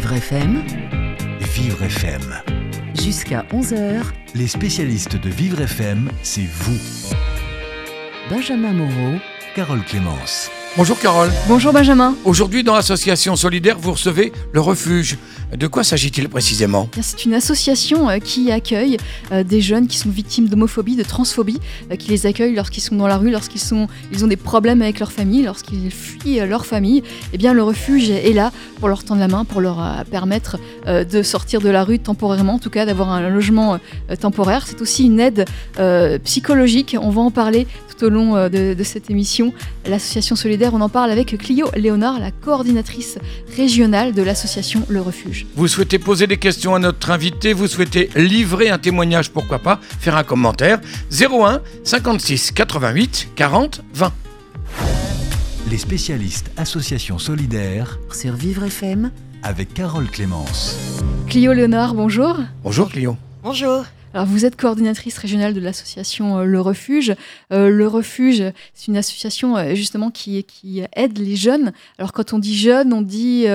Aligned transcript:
Vivre 0.00 0.14
FM, 0.14 0.64
Vivre 1.54 1.82
FM. 1.82 2.34
jusqu'à 2.98 3.44
11h, 3.52 4.00
Les 4.34 4.46
spécialistes 4.46 5.16
de 5.20 5.28
Vivre 5.28 5.60
FM, 5.60 6.10
c'est 6.22 6.48
vous. 6.50 6.78
Benjamin 8.30 8.72
Moreau, 8.72 9.18
Carole 9.54 9.84
Clémence. 9.84 10.50
Bonjour 10.78 10.98
Carole. 10.98 11.28
Bonjour 11.48 11.74
Benjamin. 11.74 12.16
Aujourd'hui 12.24 12.64
dans 12.64 12.74
l'association 12.76 13.36
solidaire, 13.36 13.76
vous 13.78 13.92
recevez 13.92 14.32
le 14.54 14.60
refuge. 14.62 15.18
De 15.56 15.66
quoi 15.66 15.82
s'agit-il 15.82 16.28
précisément 16.28 16.88
Bien, 16.92 17.02
C'est 17.02 17.24
une 17.24 17.34
association 17.34 18.08
euh, 18.08 18.18
qui 18.18 18.52
accueille 18.52 18.96
euh, 19.32 19.42
des 19.42 19.60
jeunes 19.60 19.88
qui 19.88 19.98
sont 19.98 20.08
victimes 20.08 20.48
d'homophobie, 20.48 20.94
de 20.94 21.02
transphobie, 21.02 21.58
euh, 21.90 21.96
qui 21.96 22.10
les 22.10 22.26
accueille 22.26 22.54
lorsqu'ils 22.54 22.82
sont 22.82 22.94
dans 22.94 23.08
la 23.08 23.16
rue, 23.16 23.30
lorsqu'ils 23.30 23.60
ils 24.12 24.24
ont 24.24 24.28
des 24.28 24.36
problèmes 24.36 24.80
avec 24.80 25.00
leur 25.00 25.10
famille, 25.10 25.42
lorsqu'ils 25.42 25.90
fuient 25.90 26.40
leur 26.46 26.66
famille. 26.66 27.02
Eh 27.32 27.38
bien, 27.38 27.52
le 27.52 27.62
refuge 27.62 28.10
est 28.10 28.32
là 28.32 28.52
pour 28.78 28.88
leur 28.88 29.02
tendre 29.02 29.20
la 29.20 29.28
main, 29.28 29.44
pour 29.44 29.60
leur 29.60 30.04
permettre 30.10 30.58
de 30.86 31.22
sortir 31.22 31.60
de 31.60 31.68
la 31.68 31.84
rue 31.84 31.98
temporairement, 31.98 32.54
en 32.54 32.58
tout 32.58 32.70
cas 32.70 32.86
d'avoir 32.86 33.10
un 33.10 33.28
logement 33.28 33.78
temporaire. 34.20 34.66
C'est 34.66 34.80
aussi 34.80 35.04
une 35.04 35.20
aide 35.20 35.44
psychologique. 36.24 36.96
On 37.00 37.10
va 37.10 37.20
en 37.20 37.30
parler 37.30 37.66
tout 37.88 38.06
au 38.06 38.08
long 38.08 38.48
de 38.48 38.82
cette 38.82 39.10
émission. 39.10 39.52
L'association 39.86 40.36
solidaire, 40.36 40.72
on 40.74 40.80
en 40.80 40.88
parle 40.88 41.10
avec 41.10 41.36
Clio 41.38 41.66
Léonard, 41.76 42.18
la 42.18 42.30
coordinatrice 42.30 43.18
régionale 43.56 44.12
de 44.12 44.22
l'association 44.22 44.84
Le 44.88 45.00
Refuge. 45.00 45.39
Vous 45.54 45.68
souhaitez 45.68 45.98
poser 45.98 46.26
des 46.26 46.36
questions 46.36 46.74
à 46.74 46.78
notre 46.78 47.10
invité, 47.10 47.52
vous 47.52 47.66
souhaitez 47.66 48.10
livrer 48.16 48.70
un 48.70 48.78
témoignage, 48.78 49.30
pourquoi 49.30 49.58
pas, 49.58 49.80
faire 49.82 50.16
un 50.16 50.24
commentaire 50.24 50.80
01 51.10 51.60
56 51.84 52.52
88 52.52 53.28
40 53.34 53.82
20. 53.94 54.12
Les 55.70 55.78
spécialistes 55.78 56.50
Association 56.56 57.18
solidaire 57.18 57.98
sur 58.12 58.34
Vivre 58.34 58.64
FM, 58.64 59.10
avec 59.42 59.72
Carole 59.74 60.08
Clémence. 60.08 60.76
Clio 61.28 61.52
Léonard, 61.52 61.94
bonjour. 61.94 62.36
Bonjour 62.64 62.88
Clio. 62.90 63.16
Bonjour. 63.42 63.84
Alors, 64.12 64.26
vous 64.26 64.44
êtes 64.44 64.56
coordinatrice 64.56 65.16
régionale 65.18 65.54
de 65.54 65.60
l'association 65.60 66.38
euh, 66.38 66.44
Le 66.44 66.60
Refuge. 66.60 67.14
Euh, 67.52 67.68
le 67.70 67.86
Refuge, 67.86 68.42
c'est 68.74 68.88
une 68.88 68.96
association 68.96 69.56
euh, 69.56 69.74
justement 69.76 70.10
qui, 70.10 70.44
aide 70.96 71.18
les 71.18 71.36
jeunes. 71.36 71.72
Alors, 71.96 72.12
quand 72.12 72.32
on 72.32 72.40
dit 72.40 72.56
jeunes, 72.56 72.92
on 72.92 73.02
dit 73.02 73.46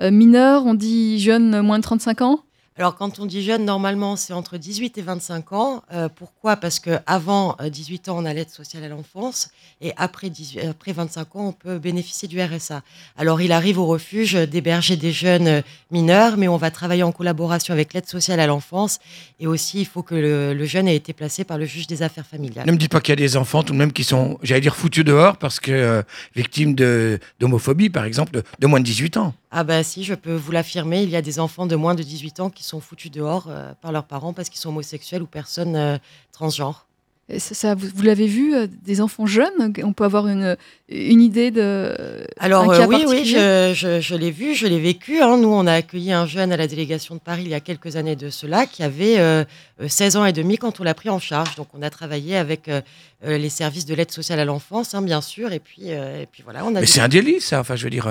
mineurs, 0.00 0.66
on 0.66 0.74
dit 0.74 1.18
jeunes 1.18 1.62
moins 1.62 1.78
de 1.78 1.84
35 1.84 2.20
ans? 2.20 2.44
Alors, 2.78 2.94
quand 2.96 3.18
on 3.18 3.26
dit 3.26 3.42
jeune, 3.42 3.66
normalement, 3.66 4.16
c'est 4.16 4.32
entre 4.32 4.56
18 4.56 4.96
et 4.96 5.02
25 5.02 5.52
ans. 5.52 5.82
Euh, 5.92 6.08
pourquoi? 6.08 6.56
Parce 6.56 6.80
qu'avant 6.80 7.54
18 7.62 8.08
ans, 8.08 8.16
on 8.18 8.24
a 8.24 8.32
l'aide 8.32 8.48
sociale 8.48 8.82
à 8.84 8.88
l'enfance. 8.88 9.50
Et 9.82 9.92
après, 9.98 10.30
18 10.30 10.60
après 10.68 10.92
25 10.92 11.36
ans, 11.36 11.48
on 11.48 11.52
peut 11.52 11.78
bénéficier 11.78 12.28
du 12.28 12.40
RSA. 12.40 12.82
Alors, 13.18 13.42
il 13.42 13.52
arrive 13.52 13.78
au 13.78 13.84
refuge 13.84 14.32
d'héberger 14.34 14.96
des 14.96 15.12
jeunes 15.12 15.48
euh, 15.48 15.60
mineurs, 15.90 16.38
mais 16.38 16.48
on 16.48 16.56
va 16.56 16.70
travailler 16.70 17.02
en 17.02 17.12
collaboration 17.12 17.74
avec 17.74 17.92
l'aide 17.92 18.06
sociale 18.06 18.40
à 18.40 18.46
l'enfance. 18.46 19.00
Et 19.38 19.46
aussi, 19.46 19.80
il 19.80 19.86
faut 19.86 20.02
que 20.02 20.14
le, 20.14 20.64
jeune 20.64 20.88
ait 20.88 20.96
été 20.96 21.12
placé 21.12 21.44
par 21.44 21.58
le 21.58 21.66
juge 21.66 21.86
des 21.86 22.02
affaires 22.02 22.26
familiales. 22.26 22.66
Ne 22.66 22.72
me 22.72 22.78
dites 22.78 22.90
pas 22.90 23.02
qu'il 23.02 23.12
y 23.12 23.12
a 23.12 23.16
des 23.16 23.36
enfants 23.36 23.62
tout 23.62 23.74
de 23.74 23.78
même 23.78 23.92
qui 23.92 24.04
sont, 24.04 24.38
j'allais 24.42 24.62
dire, 24.62 24.76
foutus 24.76 25.04
dehors 25.04 25.36
parce 25.36 25.60
que 25.60 25.72
euh, 25.72 26.02
victimes 26.34 26.74
d'homophobie, 27.38 27.90
par 27.90 28.06
exemple, 28.06 28.42
de 28.58 28.66
moins 28.66 28.80
de 28.80 28.84
18 28.86 29.18
ans. 29.18 29.34
Ah 29.54 29.64
bah 29.64 29.82
si, 29.82 30.02
je 30.02 30.14
peux 30.14 30.34
vous 30.34 30.50
l'affirmer, 30.50 31.02
il 31.02 31.10
y 31.10 31.16
a 31.16 31.20
des 31.22 31.38
enfants 31.38 31.66
de 31.66 31.76
moins 31.76 31.94
de 31.94 32.02
18 32.02 32.40
ans 32.40 32.48
qui 32.50 32.64
sont 32.64 32.80
foutus 32.80 33.10
dehors 33.10 33.46
euh, 33.50 33.72
par 33.82 33.92
leurs 33.92 34.04
parents 34.04 34.32
parce 34.32 34.48
qu'ils 34.48 34.60
sont 34.60 34.70
homosexuels 34.70 35.20
ou 35.22 35.26
personnes 35.26 35.76
euh, 35.76 35.98
transgenres. 36.32 36.86
Et 37.28 37.38
ça, 37.38 37.54
ça, 37.54 37.74
vous 37.76 37.86
vous 37.94 38.02
l'avez 38.02 38.26
vu, 38.26 38.54
euh, 38.54 38.66
des 38.84 39.00
enfants 39.00 39.26
jeunes 39.26 39.72
On 39.84 39.92
peut 39.92 40.04
avoir 40.04 40.26
une, 40.26 40.56
une 40.88 41.20
idée 41.20 41.50
de. 41.50 42.26
Alors 42.38 42.64
un 42.64 42.76
cas 42.76 42.82
euh, 42.82 42.86
oui, 42.86 43.04
oui, 43.06 43.24
je, 43.24 43.72
je- 43.74 44.00
je 44.00 44.14
l'ai 44.16 44.30
vu, 44.32 44.54
je 44.54 44.66
l'ai 44.66 44.80
vécu. 44.80 45.20
hein. 45.22 45.36
Nous, 45.36 45.48
on 45.48 45.66
a 45.66 45.72
accueilli 45.74 46.12
un 46.12 46.26
jeune 46.26 46.50
à 46.50 46.56
la 46.56 46.66
délégation 46.66 47.14
de 47.14 47.20
Paris 47.20 47.42
il 47.44 47.50
y 47.50 47.54
a 47.54 47.60
quelques 47.60 47.94
années 47.96 48.16
de 48.16 48.28
cela, 48.28 48.66
qui 48.66 48.82
avait 48.82 49.18
euh, 49.20 49.44
euh, 49.80 49.88
16 49.88 50.16
ans 50.16 50.24
et 50.24 50.32
demi 50.32 50.56
quand 50.58 50.80
on 50.80 50.82
l'a 50.84 50.94
pris 50.94 51.10
en 51.10 51.20
charge. 51.20 51.54
Donc 51.56 51.68
on 51.74 51.82
a 51.82 51.90
travaillé 51.90 52.36
avec 52.36 52.68
les 53.24 53.48
services 53.50 53.86
de 53.86 53.94
l'aide 53.94 54.10
sociale 54.10 54.40
à 54.40 54.44
l'enfance, 54.44 54.94
hein, 54.94 55.00
bien 55.02 55.20
sûr. 55.20 55.52
Et 55.52 55.60
puis, 55.60 55.92
euh, 55.92 56.22
et 56.22 56.26
puis 56.26 56.42
voilà, 56.42 56.64
on 56.64 56.74
a 56.74 56.80
Mais 56.80 56.86
c'est 56.86 57.00
un 57.00 57.08
délit, 57.08 57.40
ça. 57.40 57.60
Enfin, 57.60 57.76
je 57.76 57.84
veux 57.84 57.90
dire. 57.90 58.08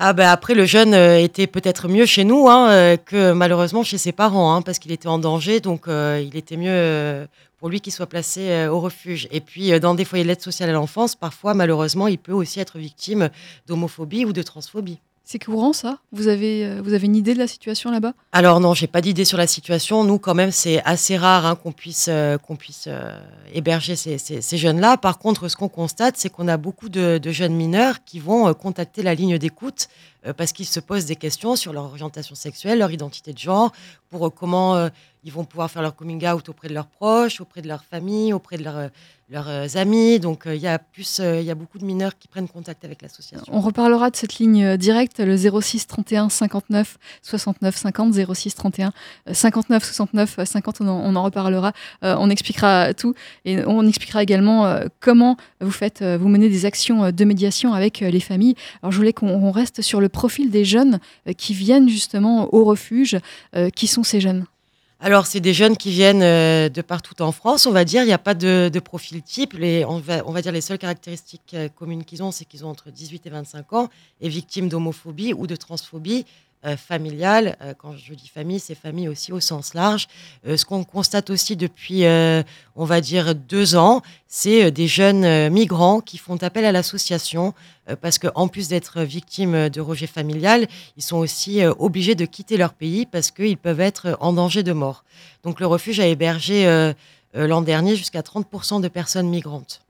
Ah 0.00 0.12
ben 0.12 0.28
après, 0.28 0.54
le 0.54 0.64
jeune 0.64 0.94
euh, 0.94 1.18
était 1.18 1.48
peut-être 1.48 1.88
mieux 1.88 2.06
chez 2.06 2.22
nous 2.22 2.48
hein, 2.48 2.70
euh, 2.70 2.96
que 2.96 3.32
malheureusement 3.32 3.82
chez 3.82 3.98
ses 3.98 4.12
parents, 4.12 4.54
hein, 4.54 4.62
parce 4.62 4.78
qu'il 4.78 4.92
était 4.92 5.08
en 5.08 5.18
danger, 5.18 5.58
donc 5.58 5.88
euh, 5.88 6.22
il 6.24 6.36
était 6.36 6.56
mieux 6.56 7.26
pour 7.58 7.68
lui 7.68 7.80
qu'il 7.80 7.92
soit 7.92 8.06
placé 8.06 8.68
au 8.68 8.78
refuge. 8.78 9.26
Et 9.32 9.40
puis 9.40 9.78
dans 9.80 9.96
des 9.96 10.04
foyers 10.04 10.24
d'aide 10.24 10.40
sociale 10.40 10.70
à 10.70 10.72
l'enfance, 10.72 11.16
parfois 11.16 11.52
malheureusement, 11.52 12.06
il 12.06 12.18
peut 12.18 12.30
aussi 12.30 12.60
être 12.60 12.78
victime 12.78 13.28
d'homophobie 13.66 14.24
ou 14.24 14.32
de 14.32 14.42
transphobie. 14.42 15.00
C'est 15.30 15.38
courant, 15.38 15.74
ça? 15.74 15.98
Vous 16.10 16.28
avez, 16.28 16.64
euh, 16.64 16.80
vous 16.82 16.94
avez 16.94 17.04
une 17.04 17.14
idée 17.14 17.34
de 17.34 17.38
la 17.38 17.46
situation 17.46 17.90
là-bas? 17.90 18.14
Alors 18.32 18.60
non, 18.60 18.72
j'ai 18.72 18.86
pas 18.86 19.02
d'idée 19.02 19.26
sur 19.26 19.36
la 19.36 19.46
situation. 19.46 20.02
Nous, 20.02 20.18
quand 20.18 20.34
même, 20.34 20.50
c'est 20.50 20.82
assez 20.86 21.18
rare 21.18 21.44
hein, 21.44 21.54
qu'on 21.54 21.70
puisse, 21.70 22.08
euh, 22.08 22.38
euh, 22.86 23.20
héberger 23.52 23.94
ces, 23.94 24.56
jeunes-là. 24.56 24.96
Par 24.96 25.18
contre, 25.18 25.48
ce 25.48 25.56
qu'on 25.56 25.68
constate, 25.68 26.14
c'est 26.16 26.30
qu'on 26.30 26.48
a 26.48 26.56
beaucoup 26.56 26.88
de, 26.88 27.20
jeunes 27.26 27.54
mineurs 27.54 28.02
qui 28.06 28.20
vont 28.20 28.54
contacter 28.54 29.02
la 29.02 29.14
ligne 29.14 29.36
d'écoute 29.36 29.88
parce 30.32 30.52
qu'ils 30.52 30.66
se 30.66 30.80
posent 30.80 31.06
des 31.06 31.16
questions 31.16 31.56
sur 31.56 31.72
leur 31.72 31.84
orientation 31.84 32.34
sexuelle, 32.34 32.78
leur 32.78 32.90
identité 32.90 33.32
de 33.32 33.38
genre, 33.38 33.72
pour 34.10 34.26
euh, 34.26 34.30
comment 34.30 34.76
euh, 34.76 34.88
ils 35.24 35.32
vont 35.32 35.44
pouvoir 35.44 35.70
faire 35.70 35.82
leur 35.82 35.94
coming 35.94 36.26
out 36.26 36.48
auprès 36.48 36.68
de 36.68 36.74
leurs 36.74 36.86
proches, 36.86 37.40
auprès 37.40 37.60
de 37.60 37.68
leur 37.68 37.84
famille, 37.84 38.32
auprès 38.32 38.56
de 38.56 38.64
leurs, 38.64 38.76
euh, 38.76 38.88
euh, 39.34 39.68
amis. 39.74 40.20
Donc, 40.20 40.46
euh, 40.46 40.54
il 40.54 40.62
y 40.62 40.66
a 40.66 40.80
euh, 41.20 41.42
y 41.42 41.50
a 41.50 41.54
beaucoup 41.54 41.78
de 41.78 41.84
mineurs 41.84 42.16
qui 42.18 42.28
prennent 42.28 42.48
contact 42.48 42.84
avec 42.84 43.02
l'association. 43.02 43.52
On 43.52 43.60
reparlera 43.60 44.10
de 44.10 44.16
cette 44.16 44.38
ligne 44.38 44.64
euh, 44.64 44.76
directe, 44.76 45.20
le 45.20 45.36
06 45.36 45.86
31 45.86 46.28
59 46.30 46.96
69 47.22 47.76
50, 47.76 48.14
06 48.34 48.54
31 48.54 48.92
euh, 49.28 49.34
59 49.34 49.84
69 49.84 50.38
euh, 50.38 50.44
50, 50.44 50.80
on 50.80 51.16
en, 51.16 51.22
reparlera, 51.22 51.72
Euh, 52.04 52.14
on 52.18 52.30
expliquera 52.30 52.94
tout 52.94 53.14
et 53.44 53.64
on 53.66 53.86
expliquera 53.86 54.22
également 54.22 54.66
euh, 54.66 54.86
comment 55.00 55.36
vous 55.60 55.70
faites, 55.70 56.00
euh, 56.02 56.16
vous 56.16 56.28
menez 56.28 56.48
des 56.48 56.64
actions 56.64 57.04
euh, 57.04 57.10
de 57.10 57.24
médiation 57.24 57.74
avec 57.74 58.02
euh, 58.02 58.10
les 58.10 58.20
familles. 58.20 58.54
Alors 58.82 58.92
je 58.92 58.96
voulais 58.96 59.12
qu'on 59.12 59.28
on 59.28 59.50
reste 59.50 59.82
sur 59.82 60.00
le 60.00 60.08
profil 60.18 60.50
des 60.50 60.64
jeunes 60.64 60.98
euh, 61.28 61.32
qui 61.32 61.54
viennent 61.54 61.88
justement 61.88 62.52
au 62.52 62.64
refuge. 62.64 63.16
Euh, 63.54 63.70
Qui 63.70 63.86
sont 63.86 64.02
ces 64.02 64.20
jeunes? 64.20 64.44
Alors, 65.00 65.26
c'est 65.26 65.38
des 65.38 65.54
jeunes 65.54 65.76
qui 65.76 65.90
viennent 65.90 66.24
euh, 66.24 66.68
de 66.68 66.82
partout 66.82 67.22
en 67.22 67.30
France, 67.30 67.66
on 67.66 67.70
va 67.70 67.84
dire. 67.84 68.02
Il 68.02 68.06
n'y 68.06 68.12
a 68.12 68.24
pas 68.30 68.34
de, 68.34 68.80
profil 68.80 69.22
type. 69.22 69.54
On, 69.86 69.98
va, 69.98 70.26
on 70.26 70.32
va 70.32 70.42
dire 70.42 70.50
les 70.50 70.60
seules 70.60 70.78
caractéristiques 70.78 71.54
communes 71.78 72.04
qu'ils 72.04 72.24
ont, 72.24 72.32
c'est 72.32 72.44
qu'ils 72.44 72.64
ont 72.64 72.70
entre 72.70 72.90
18 72.90 73.26
et 73.26 73.30
25 73.30 73.72
ans 73.74 73.88
et 74.20 74.28
victimes 74.28 74.68
d'homophobie 74.68 75.32
ou 75.34 75.46
de 75.46 75.54
transphobie 75.54 76.26
euh, 76.64 76.76
familiale. 76.76 77.56
Euh, 77.62 77.72
quand 77.76 77.96
je 77.96 78.14
dis 78.14 78.28
famille, 78.28 78.58
c'est 78.58 78.74
famille 78.74 79.08
aussi 79.08 79.32
au 79.32 79.40
sens 79.40 79.74
large. 79.74 80.08
Euh, 80.46 80.56
ce 80.56 80.64
qu'on 80.64 80.82
constate 80.82 81.30
aussi 81.30 81.54
depuis, 81.54 82.04
euh, 82.04 82.42
on 82.74 82.84
va 82.84 83.00
dire, 83.00 83.34
deux 83.34 83.76
ans, 83.76 84.02
c'est 84.26 84.64
euh, 84.64 84.70
des 84.70 84.88
jeunes 84.88 85.24
euh, 85.24 85.50
migrants 85.50 86.00
qui 86.00 86.18
font 86.18 86.36
appel 86.42 86.64
à 86.64 86.72
l'association 86.72 87.54
parce 88.02 88.18
qu'en 88.18 88.48
plus 88.48 88.68
d'être 88.68 89.00
victimes 89.00 89.70
de 89.70 89.80
rejet 89.80 90.06
familial, 90.06 90.68
ils 90.98 91.02
sont 91.02 91.16
aussi 91.16 91.64
obligés 91.64 92.14
de 92.14 92.26
quitter 92.26 92.58
leur 92.58 92.74
pays 92.74 93.06
parce 93.06 93.30
qu'ils 93.30 93.56
peuvent 93.56 93.80
être 93.80 94.14
en 94.20 94.34
danger 94.34 94.62
de 94.62 94.72
mort. 94.72 95.04
Donc 95.42 95.58
le 95.58 95.66
refuge 95.66 95.98
a 95.98 96.06
hébergé 96.06 96.92
l'an 97.32 97.62
dernier 97.62 97.96
jusqu'à 97.96 98.20
30% 98.20 98.82
de 98.82 98.88
personnes 98.88 99.30
migrantes. 99.30 99.80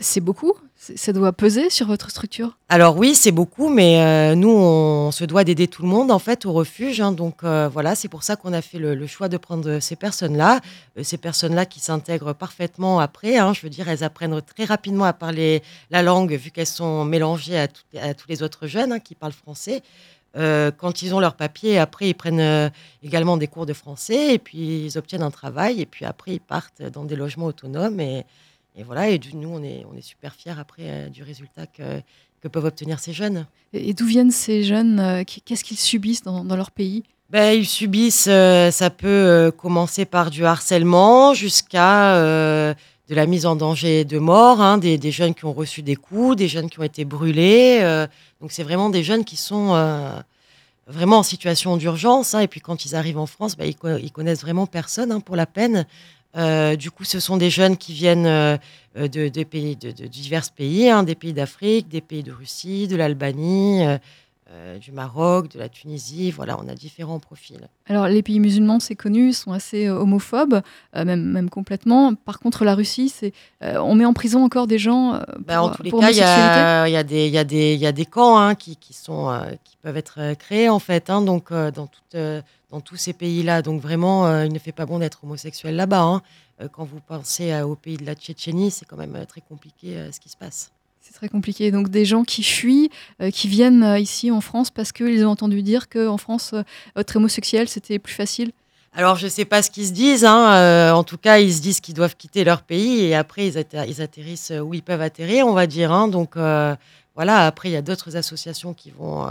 C'est 0.00 0.20
beaucoup? 0.20 0.52
Ça 0.76 1.12
doit 1.12 1.32
peser 1.32 1.70
sur 1.70 1.86
votre 1.86 2.10
structure? 2.10 2.58
Alors 2.68 2.96
oui, 2.96 3.14
c'est 3.14 3.30
beaucoup, 3.30 3.68
mais 3.68 4.02
euh, 4.02 4.34
nous, 4.34 4.50
on 4.50 5.12
se 5.12 5.24
doit 5.24 5.44
d'aider 5.44 5.68
tout 5.68 5.82
le 5.82 5.88
monde 5.88 6.10
en 6.10 6.18
fait 6.18 6.44
au 6.44 6.52
refuge. 6.52 7.00
hein. 7.00 7.12
donc 7.12 7.44
euh, 7.44 7.68
voilà, 7.72 7.94
c'est 7.94 8.08
pour 8.08 8.22
ça 8.24 8.34
qu'on 8.34 8.52
a 8.52 8.62
fait 8.62 8.78
le, 8.78 9.06
choix 9.06 9.28
de 9.28 9.36
prendre 9.36 9.78
ces 9.78 9.96
personnes-là, 9.96 10.60
Euh, 10.98 11.04
ces 11.04 11.18
personnes-là 11.18 11.66
qui 11.66 11.78
s'intègrent 11.80 12.32
parfaitement 12.32 13.00
après. 13.00 13.38
hein. 13.38 13.52
je 13.52 13.62
veux 13.62 13.70
dire, 13.70 13.88
elles 13.88 14.02
apprennent 14.02 14.40
très 14.42 14.64
rapidement 14.64 15.04
à 15.04 15.12
parler 15.12 15.62
la 15.90 16.02
langue 16.02 16.32
vu 16.32 16.50
qu'elles 16.50 16.66
sont 16.66 17.04
mélangées 17.04 17.58
à, 17.58 17.68
tous 18.14 18.28
les 18.28 18.42
autres 18.42 18.66
jeunes 18.66 18.92
hein, 18.92 19.00
qui 19.00 19.14
parlent 19.14 19.32
français. 19.32 19.82
Quand 20.34 21.02
ils 21.02 21.14
ont 21.14 21.20
leur 21.20 21.34
papier, 21.34 21.78
après 21.78 22.08
ils 22.08 22.14
prennent 22.14 22.72
également 23.02 23.36
des 23.36 23.48
cours 23.48 23.66
de 23.66 23.74
français 23.74 24.32
et 24.34 24.38
puis 24.38 24.86
ils 24.86 24.96
obtiennent 24.96 25.22
un 25.22 25.30
travail 25.30 25.82
et 25.82 25.86
puis 25.86 26.06
après 26.06 26.32
ils 26.32 26.40
partent 26.40 26.82
dans 26.82 27.04
des 27.04 27.16
logements 27.16 27.46
autonomes 27.46 28.00
et, 28.00 28.24
et 28.76 28.82
voilà. 28.82 29.08
Et 29.08 29.18
du- 29.18 29.36
nous, 29.36 29.48
on 29.50 29.62
est, 29.62 29.84
on 29.92 29.96
est 29.96 30.02
super 30.02 30.34
fiers 30.34 30.54
après 30.58 30.82
euh, 30.84 31.08
du 31.08 31.22
résultat 31.22 31.66
que, 31.66 32.00
que 32.40 32.48
peuvent 32.48 32.64
obtenir 32.64 32.98
ces 33.00 33.12
jeunes. 33.12 33.46
Et 33.72 33.90
et 33.90 33.94
d'où 33.94 34.06
viennent 34.06 34.30
ces 34.30 34.62
jeunes 34.64 34.98
euh, 35.00 35.22
Qu'est-ce 35.44 35.64
qu'ils 35.64 35.78
subissent 35.78 36.22
dans, 36.22 36.44
dans 36.44 36.56
leur 36.56 36.70
pays? 36.70 37.02
Ben, 37.30 37.52
ils 37.58 37.66
subissent, 37.66 38.28
euh, 38.28 38.70
ça 38.70 38.90
peut 38.90 39.50
commencer 39.56 40.04
par 40.04 40.30
du 40.30 40.44
harcèlement 40.44 41.32
jusqu'à 41.34 42.16
de 43.08 43.14
la 43.14 43.26
mise 43.26 43.46
en 43.46 43.56
danger 43.56 44.04
de 44.04 44.18
mort, 44.18 44.60
hein, 44.60 44.78
des, 44.78 44.96
des 44.98 45.10
jeunes 45.10 45.34
qui 45.34 45.44
ont 45.46 45.52
reçu 45.52 45.82
des 45.82 45.96
coups, 45.96 46.36
des 46.36 46.48
jeunes 46.48 46.68
qui 46.70 46.78
ont 46.78 46.82
été 46.84 47.04
brûlés. 47.04 47.80
donc 48.40 48.52
c'est 48.52 48.62
vraiment 48.62 48.90
des 48.90 49.02
jeunes 49.02 49.24
qui 49.24 49.36
sont 49.36 49.74
vraiment 50.86 51.18
en 51.18 51.22
situation 51.22 51.76
d'urgence. 51.76 52.34
hein, 52.34 52.40
et 52.40 52.48
puis 52.48 52.60
quand 52.60 52.84
ils 52.84 52.94
arrivent 52.94 53.18
en 53.18 53.26
France, 53.26 53.56
ben, 53.56 53.64
ils, 53.66 53.76
co- 53.76 53.96
ils 53.96 54.12
connaissent 54.12 54.42
vraiment 54.42 54.66
personne 54.66 55.10
hein, 55.12 55.20
pour 55.20 55.36
la 55.36 55.46
peine. 55.46 55.86
Euh, 56.36 56.76
du 56.76 56.90
coup, 56.90 57.04
ce 57.04 57.20
sont 57.20 57.36
des 57.36 57.50
jeunes 57.50 57.76
qui 57.76 57.92
viennent 57.92 58.26
euh, 58.26 58.56
euh, 58.96 59.08
de, 59.08 59.44
pays, 59.44 59.76
divers 59.76 60.50
pays, 60.50 60.88
hein, 60.88 61.02
des 61.02 61.14
pays 61.14 61.32
d'Afrique, 61.32 61.88
des 61.88 62.00
pays 62.00 62.22
de 62.22 62.32
Russie, 62.32 62.88
de 62.88 62.96
l'Albanie. 62.96 63.84
Euh, 64.52 64.78
du 64.78 64.92
Maroc, 64.92 65.48
de 65.52 65.58
la 65.58 65.68
Tunisie. 65.68 66.30
Voilà, 66.30 66.58
on 66.62 66.68
a 66.68 66.74
différents 66.74 67.18
profils. 67.18 67.68
Alors, 67.86 68.06
les 68.06 68.22
pays 68.22 68.38
musulmans, 68.38 68.80
c'est 68.80 68.94
connu, 68.96 69.32
sont 69.32 69.52
assez 69.52 69.86
euh, 69.86 69.96
homophobes, 69.98 70.60
euh, 70.94 71.04
même, 71.04 71.22
même 71.24 71.48
complètement. 71.50 72.14
Par 72.14 72.38
contre, 72.38 72.64
la 72.64 72.74
Russie, 72.74 73.08
c'est 73.08 73.32
on 73.62 73.94
met 73.94 74.04
en 74.04 74.12
prison 74.12 74.44
encore 74.44 74.66
des 74.66 74.78
gens. 74.78 75.20
pour, 75.26 75.44
Bah, 75.46 75.62
en 75.62 75.70
tous 75.70 75.82
les 75.82 75.90
pour 75.90 76.00
cas, 76.00 76.10
il 76.10 76.16
y, 76.16 76.18
y, 76.18 76.22
y, 76.22 76.96
a 76.96 77.04
des- 77.04 77.74
il 77.74 77.80
y 77.80 77.86
a 77.86 77.92
des 77.92 78.04
camps 78.06 78.38
hein, 78.38 78.54
qui, 78.54 78.76
qui 78.76 78.92
sont, 78.92 79.30
qui 79.64 79.76
peuvent 79.78 79.96
être 79.96 80.34
créés, 80.34 80.68
en 80.68 80.78
fait, 80.78 81.08
hein, 81.10 81.22
donc, 81.22 81.52
dans, 81.52 81.86
toute, 81.86 82.16
dans 82.70 82.80
tous 82.80 82.96
ces 82.96 83.12
pays-là. 83.12 83.62
Donc, 83.62 83.80
vraiment, 83.80 84.42
il 84.42 84.52
ne 84.52 84.58
fait 84.58 84.72
pas 84.72 84.86
bon 84.86 84.98
d'être 84.98 85.24
homosexuel 85.24 85.76
là-bas. 85.76 86.02
hein. 86.02 86.22
Quand 86.72 86.84
vous 86.84 87.00
pensez 87.00 87.60
au 87.62 87.74
pays 87.74 87.96
de 87.96 88.04
la 88.04 88.14
Tchétchénie, 88.14 88.70
c'est 88.70 88.84
quand 88.84 88.96
même 88.98 89.24
très 89.26 89.40
compliqué 89.40 89.96
ce 90.12 90.20
qui 90.20 90.28
se 90.28 90.36
passe. 90.36 90.70
C'est 91.02 91.14
très 91.14 91.28
compliqué. 91.28 91.70
Donc, 91.72 91.88
des 91.88 92.04
gens 92.04 92.22
qui 92.22 92.42
fuient, 92.44 92.88
euh, 93.20 93.30
qui 93.30 93.48
viennent 93.48 93.82
euh, 93.82 93.98
ici 93.98 94.30
en 94.30 94.40
France 94.40 94.70
parce 94.70 94.92
qu'ils 94.92 95.26
ont 95.26 95.30
entendu 95.30 95.62
dire 95.62 95.88
qu'en 95.88 96.16
France, 96.16 96.52
euh, 96.54 96.62
être 96.96 97.16
homosexuel, 97.16 97.68
c'était 97.68 97.98
plus 97.98 98.14
facile. 98.14 98.52
Alors, 98.94 99.16
je 99.16 99.24
ne 99.24 99.30
sais 99.30 99.44
pas 99.44 99.62
ce 99.62 99.70
qu'ils 99.70 99.86
se 99.88 99.92
disent. 99.92 100.24
hein, 100.24 100.92
en 100.94 101.02
tout 101.02 101.16
cas, 101.18 101.38
ils 101.38 101.52
se 101.54 101.60
disent 101.60 101.80
qu'ils 101.80 101.94
doivent 101.94 102.14
quitter 102.16 102.44
leur 102.44 102.62
pays 102.62 103.00
et 103.06 103.14
après, 103.14 103.48
ils, 103.48 103.58
atter- 103.58 103.84
ils 103.88 104.00
atterrissent 104.00 104.52
où 104.62 104.74
ils 104.74 104.82
peuvent 104.82 105.00
atterrir, 105.00 105.46
on 105.46 105.54
va 105.54 105.66
dire. 105.66 105.90
hein. 105.92 106.08
donc, 106.08 106.36
voilà, 106.36 107.46
après, 107.46 107.70
il 107.70 107.72
y 107.72 107.76
a 107.76 107.82
d'autres 107.82 108.16
associations 108.16 108.74
qui 108.74 108.90
vont 108.90 109.26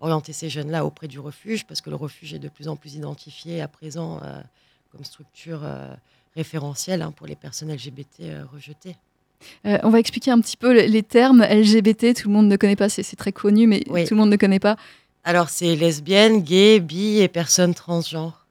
orienter 0.00 0.34
ces 0.34 0.50
jeunes-là 0.50 0.84
auprès 0.84 1.08
du 1.08 1.18
refuge 1.20 1.64
parce 1.66 1.80
que 1.80 1.88
le 1.88 1.96
refuge 1.96 2.34
est 2.34 2.38
de 2.38 2.48
plus 2.50 2.68
en 2.68 2.76
plus 2.76 2.94
identifié 2.96 3.62
à 3.62 3.66
présent 3.68 4.20
comme 4.92 5.04
structure 5.04 5.60
référentielle 6.36 7.00
hein, 7.00 7.10
pour 7.16 7.26
les 7.26 7.34
personnes 7.36 7.72
LGBT 7.72 8.44
rejetées. 8.52 8.94
Euh, 9.66 9.78
on 9.82 9.90
va 9.90 9.98
expliquer 10.00 10.30
un 10.30 10.40
petit 10.40 10.56
peu 10.56 10.72
les- 10.72 11.02
termes 11.02 11.42
LGBT. 11.42 12.14
Tout 12.14 12.28
le 12.28 12.34
monde 12.34 12.48
ne 12.48 12.56
connaît 12.56 12.76
pas. 12.76 12.88
C'est 12.88 13.04
très 13.16 13.32
connu, 13.32 13.66
mais 13.66 13.82
Oui. 13.88 14.04
tout 14.06 14.14
le 14.14 14.20
monde 14.20 14.30
ne 14.30 14.36
connaît 14.36 14.58
pas. 14.58 14.76
Alors, 15.24 15.48
c'est 15.50 15.74
lesbiennes, 15.76 16.42
gays, 16.42 16.80
bi 16.80 17.18
et 17.20 17.28
personnes 17.28 17.74
transgenres. 17.74 18.46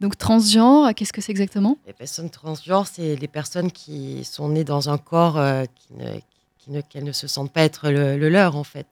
Donc, 0.00 0.18
transgenre, 0.18 0.94
qu'est-ce 0.94 1.12
que 1.12 1.20
c'est 1.22 1.32
exactement? 1.32 1.78
Les 1.86 1.92
personnes 1.92 2.28
transgenres, 2.30 2.86
c'est 2.86 3.16
les 3.16 3.28
personnes 3.28 3.70
qui 3.72 4.24
sont 4.24 4.48
nées 4.50 4.64
dans 4.64 4.90
un 4.90 4.98
corps 4.98 5.38
euh, 5.38 5.64
qui 5.74 5.94
ne, 5.94 6.18
qui 6.58 6.70
ne, 6.70 6.80
qu'elles 6.82 7.04
ne 7.04 7.12
se 7.12 7.26
sentent 7.26 7.52
pas 7.52 7.62
être 7.62 7.90
le, 7.90 8.18
le 8.18 8.28
leur, 8.28 8.56
en 8.56 8.64
fait. 8.64 8.86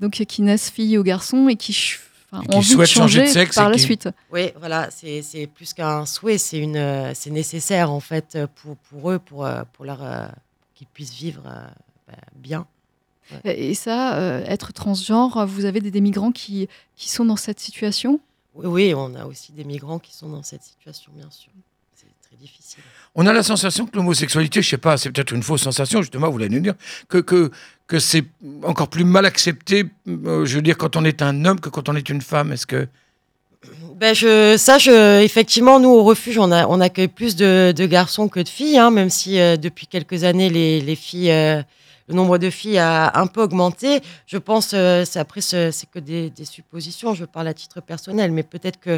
Donc, 0.00 0.20
euh, 0.20 0.24
qui 0.24 0.42
naissent 0.42 0.70
filles 0.70 0.98
ou 0.98 1.02
garçons 1.02 1.48
et 1.48 1.56
qui 1.56 1.72
ch- 1.72 2.00
enfin, 2.30 2.42
Et 2.44 2.60
qui 2.60 2.62
changer 2.62 2.86
changer 2.86 3.22
de 3.22 3.26
sexe 3.26 3.56
par 3.56 3.68
la 3.70 3.76
qui- 3.76 3.82
suite. 3.82 4.08
Oui, 4.32 4.50
voilà, 4.58 4.88
c'est 4.90 5.20
c'est 5.22 5.46
plus 5.48 5.72
qu'un 5.74 6.06
souhait, 6.06 6.38
c'est 6.38 6.58
une, 6.58 7.10
c'est 7.14 7.30
nécessaire, 7.30 7.90
en 7.90 8.00
fait, 8.00 8.38
pour, 8.56 8.76
pour 8.76 9.10
eux, 9.10 9.18
pour, 9.18 9.48
pour 9.72 9.84
leur, 9.84 10.02
euh, 10.02 10.26
qu'ils 10.76 10.86
puissent 10.86 11.14
vivre 11.14 11.42
euh, 11.46 11.66
bah, 12.06 12.14
bien. 12.36 12.66
Et 13.42 13.74
ça, 13.74 14.16
euh, 14.18 14.44
être 14.46 14.72
transgenre, 14.72 15.44
vous 15.46 15.64
avez 15.64 15.80
des, 15.80 15.90
des 15.90 16.00
migrants 16.00 16.30
qui, 16.30 16.68
qui 16.94 17.08
sont 17.08 17.24
dans 17.24 17.34
cette 17.34 17.58
situation? 17.58 18.20
Oui, 18.54 18.66
oui, 18.66 18.94
on 18.94 19.16
a 19.16 19.26
aussi 19.26 19.50
des 19.50 19.64
migrants 19.64 19.98
qui 19.98 20.14
sont 20.14 20.28
dans 20.28 20.44
cette 20.44 20.62
situation, 20.62 21.10
bien 21.12 21.28
sûr. 21.30 21.50
C'est 21.96 22.06
très 22.22 22.36
difficile. 22.36 22.84
On 23.16 23.26
a 23.26 23.32
la 23.32 23.42
sensation 23.42 23.84
que 23.86 23.96
l'homosexualité, 23.96 24.62
je 24.62 24.68
sais 24.68 24.78
pas, 24.78 24.96
c'est 24.96 25.10
peut-être 25.10 25.32
une 25.32 25.42
fausse 25.42 25.62
sensation, 25.62 26.02
justement, 26.02 26.26
vous 26.28 26.34
voulez 26.34 26.48
nous 26.48 26.60
dire, 26.60 26.74
que, 27.08 27.18
que, 27.18 27.50
que 27.88 27.98
c'est 27.98 28.24
encore 28.62 28.88
plus 28.88 29.04
mal 29.04 29.26
accepté, 29.26 29.86
euh, 30.06 30.46
je 30.46 30.54
veux 30.54 30.62
dire, 30.62 30.78
quand 30.78 30.94
on 30.94 31.04
est 31.04 31.20
un 31.20 31.44
homme 31.46 31.58
que 31.58 31.68
quand 31.68 31.88
on 31.88 31.96
est 31.96 32.08
une 32.08 32.22
femme. 32.22 32.52
Est-ce 32.52 32.66
que. 32.66 32.86
Ben 33.98 34.14
je, 34.14 34.56
ça, 34.58 34.76
je, 34.78 35.22
effectivement, 35.22 35.80
nous 35.80 35.88
au 35.88 36.04
refuge, 36.04 36.38
on, 36.38 36.52
a, 36.52 36.66
on 36.66 36.80
accueille 36.80 37.08
plus 37.08 37.34
de, 37.34 37.72
de 37.74 37.86
garçons 37.86 38.28
que 38.28 38.40
de 38.40 38.48
filles, 38.48 38.76
hein, 38.78 38.90
même 38.90 39.08
si 39.10 39.38
euh, 39.40 39.56
depuis 39.56 39.86
quelques 39.86 40.22
années, 40.24 40.50
les, 40.50 40.80
les 40.82 40.96
filles, 40.96 41.30
euh, 41.30 41.62
le 42.08 42.14
nombre 42.14 42.36
de 42.38 42.50
filles 42.50 42.76
a 42.78 43.18
un 43.18 43.26
peu 43.26 43.40
augmenté. 43.42 44.00
Je 44.26 44.36
pense, 44.36 44.72
euh, 44.74 45.04
après, 45.14 45.40
c'est 45.40 45.70
que 45.90 45.98
des, 45.98 46.28
des 46.28 46.44
suppositions, 46.44 47.14
je 47.14 47.24
parle 47.24 47.48
à 47.48 47.54
titre 47.54 47.80
personnel, 47.80 48.32
mais 48.32 48.42
peut-être 48.42 48.78
que 48.78 48.90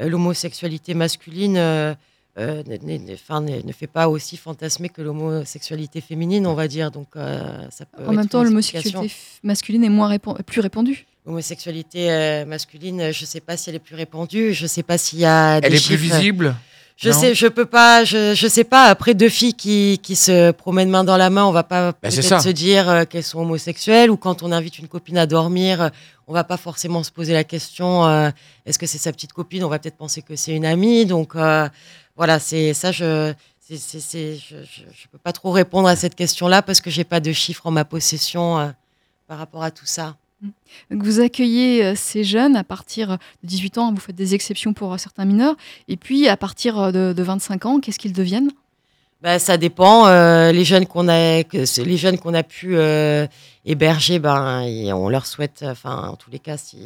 euh, 0.00 0.08
l'homosexualité 0.08 0.94
masculine 0.94 1.58
ne- 2.38 3.62
ne, 3.66 3.72
fait 3.72 3.86
pas 3.86 4.08
aussi 4.08 4.36
fantasmer 4.36 4.88
que 4.88 5.02
l'homosexualité 5.02 6.00
féminine, 6.00 6.46
on 6.46 6.54
va 6.54 6.68
dire. 6.68 6.90
Donc, 6.90 7.08
ça 7.14 7.84
peut 7.84 8.04
En 8.06 8.12
même 8.12 8.28
temps, 8.28 8.42
l'homosexualité 8.42 9.12
masculine 9.42 9.84
est 9.84 9.88
moins 9.88 10.08
répan- 10.14 10.40
plus 10.42 10.60
répandue. 10.60 11.06
L'homosexualité 11.28 12.10
euh, 12.10 12.46
masculine, 12.46 13.12
je 13.12 13.22
ne 13.22 13.26
sais 13.26 13.40
pas 13.40 13.58
si 13.58 13.68
elle 13.68 13.76
est 13.76 13.80
plus 13.80 13.94
répandue, 13.94 14.54
je 14.54 14.62
ne 14.62 14.68
sais 14.68 14.82
pas 14.82 14.96
s'il 14.96 15.18
y 15.18 15.26
a 15.26 15.58
Elle 15.62 15.72
des 15.72 15.76
est 15.76 15.86
plus 15.86 15.96
visible 15.96 16.56
Je 16.96 17.10
Non 17.10 17.20
sais, 17.20 17.34
je 17.34 17.46
peux 17.46 17.66
pas, 17.66 18.02
je, 18.02 18.34
je 18.34 18.48
sais 18.48 18.64
pas. 18.64 18.84
Après 18.86 19.12
deux 19.12 19.28
filles 19.28 19.52
qui, 19.52 20.00
qui 20.02 20.16
se 20.16 20.52
promènent 20.52 20.88
main 20.88 21.04
dans 21.04 21.18
la 21.18 21.28
main, 21.28 21.44
on 21.44 21.52
va 21.52 21.64
pas 21.64 21.92
Ben, 22.02 22.10
ça. 22.10 22.22
peut-être 22.22 22.42
se 22.42 22.48
dire 22.48 22.88
euh, 22.88 23.04
qu'elles 23.04 23.22
sont 23.24 23.40
homosexuelles 23.40 24.10
ou 24.10 24.16
quand 24.16 24.42
on 24.42 24.52
invite 24.52 24.78
une 24.78 24.88
copine 24.88 25.18
à 25.18 25.26
dormir, 25.26 25.82
euh, 25.82 25.88
on 26.28 26.32
va 26.32 26.44
pas 26.44 26.56
forcément 26.56 27.02
se 27.02 27.12
poser 27.12 27.34
la 27.34 27.44
question 27.44 28.06
euh, 28.06 28.30
est-ce 28.64 28.78
que 28.78 28.86
c'est 28.86 28.96
sa 28.96 29.12
petite 29.12 29.34
copine? 29.34 29.62
On 29.64 29.68
va 29.68 29.78
peut-être 29.78 29.98
penser 29.98 30.22
que 30.22 30.34
c'est 30.34 30.52
une 30.56 30.64
amie. 30.64 31.04
Donc 31.04 31.36
euh, 31.36 31.68
voilà, 32.16 32.38
c'est 32.38 32.72
ça. 32.72 32.90
Je 32.90 33.34
je 33.70 35.06
peux 35.12 35.18
pas 35.18 35.32
trop 35.32 35.50
répondre 35.50 35.88
à 35.88 35.94
cette 35.94 36.14
question-là 36.14 36.62
parce 36.62 36.80
que 36.80 36.88
j'ai 36.88 37.04
pas 37.04 37.20
de 37.20 37.32
chiffres 37.32 37.66
en 37.66 37.70
ma 37.70 37.84
possession 37.84 38.58
euh, 38.58 38.68
par 39.26 39.36
rapport 39.36 39.62
à 39.62 39.70
tout 39.70 39.84
ça. 39.84 40.16
Donc 40.42 41.02
vous 41.02 41.20
accueillez 41.20 41.84
euh, 41.84 41.94
ces 41.96 42.24
jeunes 42.24 42.56
à 42.56 42.64
partir 42.64 43.18
de 43.42 43.48
18 43.48 43.78
ans, 43.78 43.92
vous 43.92 44.00
faites 44.00 44.16
des 44.16 44.34
exceptions 44.34 44.72
pour 44.72 44.92
euh, 44.92 44.96
certains 44.96 45.24
mineurs, 45.24 45.56
et 45.88 45.96
puis 45.96 46.28
à 46.28 46.36
partir 46.36 46.78
euh, 46.78 46.92
de, 46.92 47.12
de 47.12 47.22
25 47.22 47.66
ans, 47.66 47.80
qu'est-ce 47.80 47.98
qu'ils 47.98 48.12
deviennent? 48.12 48.50
Ben, 49.20 49.40
ça 49.40 49.56
dépend. 49.56 50.06
les 50.52 50.64
jeunes 50.64 50.86
qu'on 50.86 51.08
a, 51.08 51.42
les 51.42 51.96
jeunes 51.96 52.18
qu'on 52.18 52.34
a 52.34 52.44
pu 52.44 52.76
héberger, 53.64 54.20
ben, 54.20 54.62
on 54.94 55.08
leur 55.08 55.26
souhaite, 55.26 55.64
enfin, 55.66 56.10
en 56.10 56.14
tous 56.14 56.30
les 56.30 56.38
cas, 56.38 56.56
si, 56.56 56.78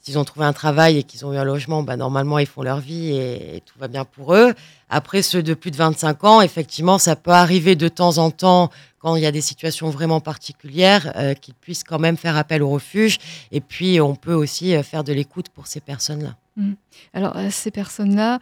s'ils 0.00 0.18
ont 0.18 0.24
trouvé 0.24 0.46
un 0.46 0.52
travail 0.52 0.98
et 0.98 1.02
qu'ils 1.02 1.26
ont 1.26 1.32
eu 1.32 1.36
un 1.36 1.44
logement, 1.44 1.82
ben, 1.82 1.96
normalement, 1.96 2.38
ils 2.38 2.46
font 2.46 2.62
leur 2.62 2.80
vie 2.80 3.12
et, 3.12 3.62
tout 3.66 3.78
va 3.78 3.88
bien 3.88 4.04
pour 4.04 4.34
eux. 4.34 4.54
Après, 4.88 5.22
ceux 5.22 5.42
de 5.42 5.54
plus 5.54 5.70
de 5.70 5.76
25 5.76 6.24
ans, 6.24 6.40
effectivement, 6.40 6.98
ça 6.98 7.16
peut 7.16 7.30
arriver 7.30 7.76
de 7.76 7.88
temps 7.88 8.18
en 8.18 8.30
temps, 8.30 8.70
quand 9.00 9.16
il 9.16 9.22
y 9.22 9.26
a 9.26 9.32
des 9.32 9.40
situations 9.40 9.90
vraiment 9.90 10.20
particulières, 10.20 11.12
euh, 11.16 11.34
qu'ils 11.34 11.54
puissent 11.54 11.84
quand 11.84 11.98
même 11.98 12.16
faire 12.16 12.36
appel 12.36 12.62
au 12.62 12.70
refuge. 12.70 13.18
Et 13.52 13.60
puis, 13.60 14.00
on 14.00 14.14
peut 14.14 14.34
aussi 14.34 14.74
euh, 14.74 14.82
faire 14.82 15.04
de 15.04 15.12
l'écoute 15.12 15.48
pour 15.50 15.66
ces 15.66 15.80
personnes-là. 15.80 16.36
Alors 17.14 17.36
euh, 17.36 17.50
ces 17.52 17.70
personnes-là, 17.70 18.40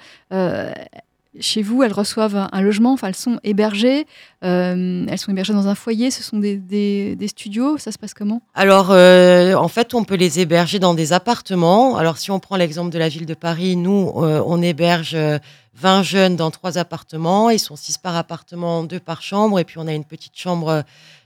chez 1.40 1.62
vous, 1.62 1.82
elles 1.82 1.92
reçoivent 1.92 2.48
un, 2.50 2.60
logement, 2.60 2.92
enfin 2.92 3.08
elles 3.08 3.14
sont 3.14 3.38
hébergées, 3.44 4.06
euh, 4.44 5.04
elles 5.08 5.18
sont 5.18 5.30
hébergées 5.32 5.52
dans 5.52 5.68
un 5.68 5.74
foyer, 5.74 6.10
ce 6.10 6.22
sont 6.22 6.38
des, 6.38 6.56
des- 6.56 7.28
studios, 7.28 7.76
ça 7.78 7.92
se 7.92 7.98
passe 7.98 8.14
comment? 8.14 8.40
Alors, 8.54 8.90
euh, 8.90 9.54
en 9.54 9.68
fait, 9.68 9.94
on 9.94 10.04
peut 10.04 10.14
les 10.14 10.40
héberger 10.40 10.78
dans 10.78 10.94
des 10.94 11.12
appartements. 11.12 11.96
Alors, 11.96 12.18
si 12.18 12.30
on 12.30 12.38
prend 12.38 12.56
l'exemple 12.56 12.90
de 12.90 12.98
la 12.98 13.08
ville 13.08 13.26
de 13.26 13.34
Paris, 13.34 13.76
nous, 13.76 14.12
euh, 14.16 14.42
on 14.46 14.62
héberge 14.62 15.16
20 15.76 16.02
jeunes 16.02 16.36
dans 16.36 16.50
trois 16.50 16.78
appartements. 16.78 17.50
Ils 17.50 17.58
sont 17.58 17.76
6 17.76 17.98
par 17.98 18.16
appartement, 18.16 18.82
2 18.84 18.98
par 18.98 19.22
chambre. 19.22 19.58
Et 19.58 19.64
puis, 19.64 19.78
on 19.78 19.86
a 19.86 19.92
une 19.92 20.04
petite 20.04 20.36
chambre 20.36 20.84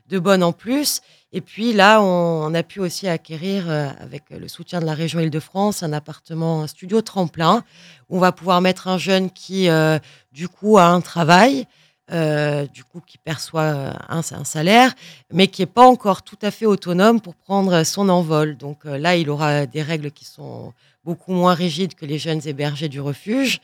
de 0.09 0.19
bonne 0.19 0.42
en 0.42 0.52
plus. 0.52 1.00
Et 1.33 1.40
puis, 1.40 1.73
là, 1.73 2.02
on, 2.02 2.52
a 2.54 2.62
pu 2.64 2.80
aussi 2.80 3.07
acquérir, 3.07 3.71
euh, 3.71 3.88
avec 4.00 4.25
le 4.30 4.49
soutien 4.49 4.80
de 4.80 4.85
la 4.85 4.95
région 4.95 5.21
Île-de-France, 5.21 5.85
un 5.85 5.92
appartement, 5.92 6.62
un 6.62 6.66
studio 6.66 7.00
tremplin, 7.02 7.62
où 8.09 8.16
on 8.16 8.21
va 8.21 8.33
pouvoir 8.33 8.61
mettre 8.61 8.88
un 8.88 8.99
jeune 8.99 9.30
qui, 9.30 9.69
euh, 9.69 9.99
du 10.33 10.49
coup, 10.49 10.78
a 10.78 10.87
un 10.87 11.00
travail. 11.00 11.66
euh, 12.12 12.66
du 12.66 12.83
coup, 12.83 13.00
qui 13.07 13.19
perçoit 13.19 13.95
un, 14.09 14.23
salaire, 14.23 14.92
mais 15.33 15.47
qui 15.47 15.62
n'est 15.62 15.66
pas 15.66 15.87
encore 15.87 16.23
tout 16.23 16.38
à 16.42 16.50
fait 16.50 16.66
autonome 16.66 17.21
pour 17.21 17.37
prendre 17.37 17.85
son 17.85 18.09
envol. 18.09 18.57
Donc 18.57 18.85
là, 18.85 19.14
il 19.14 19.30
aura 19.30 19.64
des 19.66 19.80
règles 19.80 20.11
qui 20.11 20.25
sont 20.25 20.73
beaucoup 21.04 21.33
moins 21.33 21.54
rigides 21.54 21.95
que 21.95 22.04
les 22.04 22.19
jeunes 22.19 22.40
hébergés 22.47 22.88
du 22.88 23.00
refuge, 23.00 23.61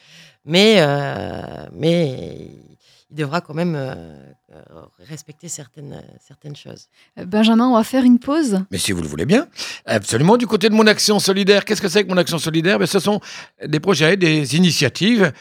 mais, 0.46 0.76
euh, 0.78 1.66
mais 1.72 2.48
il 3.10 3.16
devra 3.16 3.40
quand 3.40 3.54
même 3.54 3.74
euh, 3.74 3.94
euh, 4.52 4.82
respecter 5.08 5.48
certaines, 5.48 6.02
certaines 6.26 6.56
choses. 6.56 6.88
Benjamin, 7.16 7.68
on 7.68 7.76
va 7.76 7.84
faire 7.84 8.04
une 8.04 8.18
pause. 8.18 8.60
Mais 8.70 8.78
si 8.78 8.92
vous 8.92 9.02
le 9.02 9.08
voulez 9.08 9.26
bien. 9.26 9.48
Absolument. 9.84 10.36
Du 10.36 10.46
côté 10.46 10.68
de 10.68 10.74
mon 10.74 10.86
action 10.86 11.18
solidaire, 11.18 11.64
qu'est-ce 11.64 11.82
que 11.82 11.88
c'est 11.88 12.04
que 12.04 12.08
mon 12.08 12.16
action 12.16 12.38
solidaire? 12.38 12.78
Ben, 12.78 12.86
Ce 12.86 12.98
sont 13.00 13.20
des 13.64 13.80
projets, 13.80 14.16
des 14.16 14.56
initiatives 14.56 15.32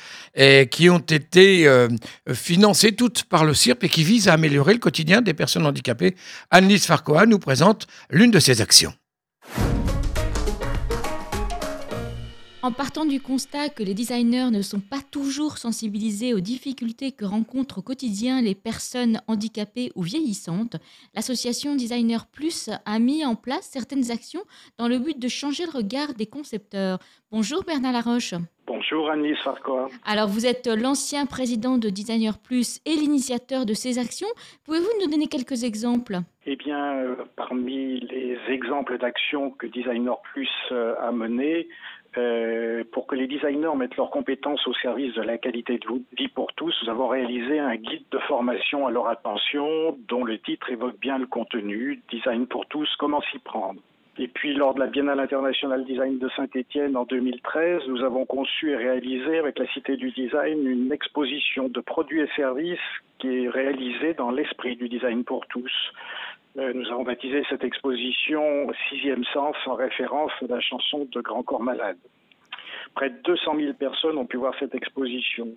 qui 0.70 0.90
ont 0.90 1.00
été 1.00 1.68
euh, 1.68 1.88
financées 2.34 2.92
toutes 2.92 3.24
par 3.24 3.46
le 3.46 3.54
CIRP 3.54 3.86
et 3.86 3.90
qui 3.90 4.04
visent 4.04 4.28
à 4.28 4.34
améliorer 4.34 4.74
le 4.74 4.80
quotidien 4.80 5.22
des 5.22 5.34
personnes 5.34 5.66
handicapées. 5.66 6.16
Annelise 6.52 6.86
Farcoa 6.86 7.26
nous 7.26 7.40
présente 7.40 7.88
l'une 8.10 8.32
de 8.32 8.40
ces 8.40 8.62
actions. 8.62 8.94
En 12.66 12.72
partant 12.72 13.06
du 13.06 13.22
constat 13.22 13.70
que 13.70 13.84
les 13.84 13.94
designers 13.94 14.50
ne 14.50 14.64
sont 14.64 14.80
pas 14.80 15.04
toujours 15.12 15.60
sensibilisés 15.60 16.34
aux 16.34 16.40
difficultés 16.40 17.12
que 17.12 17.24
rencontrent 17.24 17.78
au 17.78 17.82
quotidien 17.84 18.42
les 18.42 18.56
personnes 18.56 19.22
handicapées 19.28 19.92
ou 19.94 20.02
vieillissantes, 20.02 20.78
l'association 21.14 21.76
Designer 21.76 22.26
Plus 22.26 22.72
a 22.88 22.98
mis 22.98 23.24
en 23.24 23.36
place 23.36 23.70
certaines 23.72 24.10
actions 24.10 24.42
dans 24.80 24.88
le 24.88 24.98
but 24.98 25.20
de 25.20 25.28
changer 25.28 25.66
le 25.66 25.78
regard 25.78 26.16
des 26.16 26.26
concepteurs. 26.26 26.98
Bonjour 27.30 27.64
Bernard 27.64 27.94
Laroche. 27.94 28.34
Bonjour 28.66 29.12
Annelise 29.12 29.38
Farquhar. 29.44 29.90
Alors 30.04 30.28
vous 30.28 30.48
êtes 30.48 30.66
l'ancien 30.66 31.28
président 31.28 31.78
de 31.78 31.90
Designer 31.90 32.40
Plus 32.40 32.80
et 32.88 32.96
l'initiateur 32.96 33.68
de 33.68 33.76
ces 33.76 34.00
actions. 34.00 34.28
Pouvez-vous 34.64 34.90
nous 35.04 35.12
donner 35.12 35.28
quelques 35.28 35.64
exemples? 35.64 36.18
Eh 36.48 36.56
bien, 36.56 36.96
euh, 36.98 37.16
parmi 37.36 38.00
les 38.02 38.38
exemples 38.50 38.98
d'actions 38.98 39.52
que 39.52 39.66
Designer 39.68 40.20
Plus 40.34 40.50
euh, 40.72 40.96
a 41.00 41.12
menées, 41.12 41.68
pour 42.92 43.08
que 43.08 43.16
les 43.16 43.28
designers 43.28 43.76
mettent 43.76 43.98
leurs 43.98 44.10
compétences 44.10 44.66
au 44.68 44.74
service 44.74 45.14
de 45.16 45.22
la 45.22 45.38
qualité 45.38 45.78
de 45.78 45.88
vie 46.18 46.28
pour 46.30 46.54
tous, 46.54 46.74
nous 46.84 46.90
avons 46.90 47.08
réalisé 47.08 47.60
un 47.60 47.76
guide 47.76 48.06
de 48.12 48.20
formation 48.20 48.88
à 48.88 48.92
leur 48.92 49.08
attention 49.08 49.98
dont 50.08 50.24
le 50.24 50.40
titre 50.40 50.70
évoque 50.70 51.00
bien 51.00 51.18
le 51.18 51.26
contenu, 51.26 52.02
Design 52.10 52.48
pour 52.48 52.66
tous, 52.68 52.90
comment 52.98 53.22
s'y 53.32 53.40
prendre. 53.40 53.82
Et 54.18 54.30
puis, 54.30 54.54
lors 54.54 54.74
de 54.74 54.80
la 54.80 54.88
Biennale 54.88 55.20
internationale 55.20 55.84
design 55.84 56.20
de 56.20 56.30
Saint-Étienne 56.38 56.96
en 56.96 57.04
2013, 57.04 57.82
nous 57.88 58.02
avons 58.02 58.26
conçu 58.26 58.72
et 58.72 58.78
réalisé 58.78 59.40
avec 59.40 59.60
la 59.60 59.68
Cité 59.74 59.98
du 59.98 60.12
Design 60.12 60.66
une 60.66 60.94
exposition 60.94 61.68
de 61.68 61.82
produits 61.82 62.22
et 62.22 62.30
services 62.36 62.80
qui 63.20 63.44
est 63.44 63.50
réalisée 63.50 64.14
dans 64.14 64.32
l'esprit 64.32 64.78
du 64.78 64.88
design 64.88 65.26
pour 65.26 65.46
tous. 65.48 65.72
Euh, 66.58 66.72
nous 66.74 66.88
avons 66.90 67.04
baptisé 67.04 67.44
cette 67.50 67.66
exposition 67.66 68.68
Sixième 68.90 69.26
Sens 69.26 69.56
en 69.66 69.74
référence 69.74 70.32
à 70.42 70.48
la 70.48 70.62
chanson 70.62 71.06
de 71.12 71.20
Grand 71.20 71.44
Corps 71.44 71.62
Malade. 71.62 71.98
Près 72.96 73.10
de 73.10 73.18
200 73.24 73.56
000 73.58 73.74
personnes 73.74 74.18
ont 74.18 74.26
pu 74.26 74.38
voir 74.38 74.54
cette 74.58 74.74
exposition. 74.74 75.50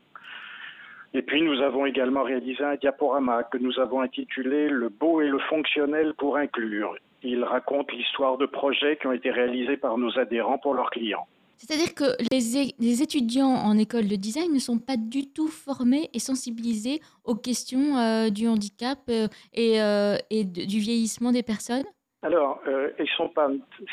Et 1.14 1.22
puis 1.22 1.40
nous 1.42 1.62
avons 1.62 1.86
également 1.86 2.24
réalisé 2.24 2.64
un 2.64 2.74
diaporama 2.74 3.44
que 3.44 3.58
nous 3.58 3.78
avons 3.78 4.00
intitulé 4.00 4.68
Le 4.68 4.88
beau 4.88 5.20
et 5.20 5.28
le 5.28 5.38
fonctionnel 5.38 6.14
pour 6.18 6.36
inclure. 6.36 6.96
Il 7.22 7.44
raconte 7.44 7.92
l'histoire 7.92 8.36
de 8.36 8.46
projets 8.46 8.96
qui 8.96 9.06
ont 9.06 9.12
été 9.12 9.30
réalisés 9.30 9.76
par 9.76 9.98
nos 9.98 10.18
adhérents 10.18 10.58
pour 10.58 10.74
leurs 10.74 10.90
clients. 10.90 11.28
C'est-à-dire 11.58 11.94
que 11.94 12.16
les, 12.30 13.02
étudiants 13.02 13.52
en 13.52 13.76
école 13.76 14.06
de 14.06 14.16
design 14.16 14.52
ne 14.52 14.60
sont 14.60 14.78
pas 14.78 14.96
du 14.96 15.26
tout 15.28 15.48
formés 15.48 16.08
et 16.12 16.20
sensibilisés 16.20 17.00
aux 17.24 17.34
questions 17.34 17.98
euh, 17.98 18.30
du 18.30 18.46
handicap 18.46 19.00
euh, 19.10 19.26
et, 19.52 19.80
euh, 19.82 20.16
du 20.30 20.78
vieillissement 20.78 21.32
des 21.32 21.42
personnes 21.42 21.84
alors, 22.20 22.60
euh, 22.66 22.90
ils 22.98 23.02
ne 23.02 23.16
sont 23.16 23.28
pas 23.28 23.48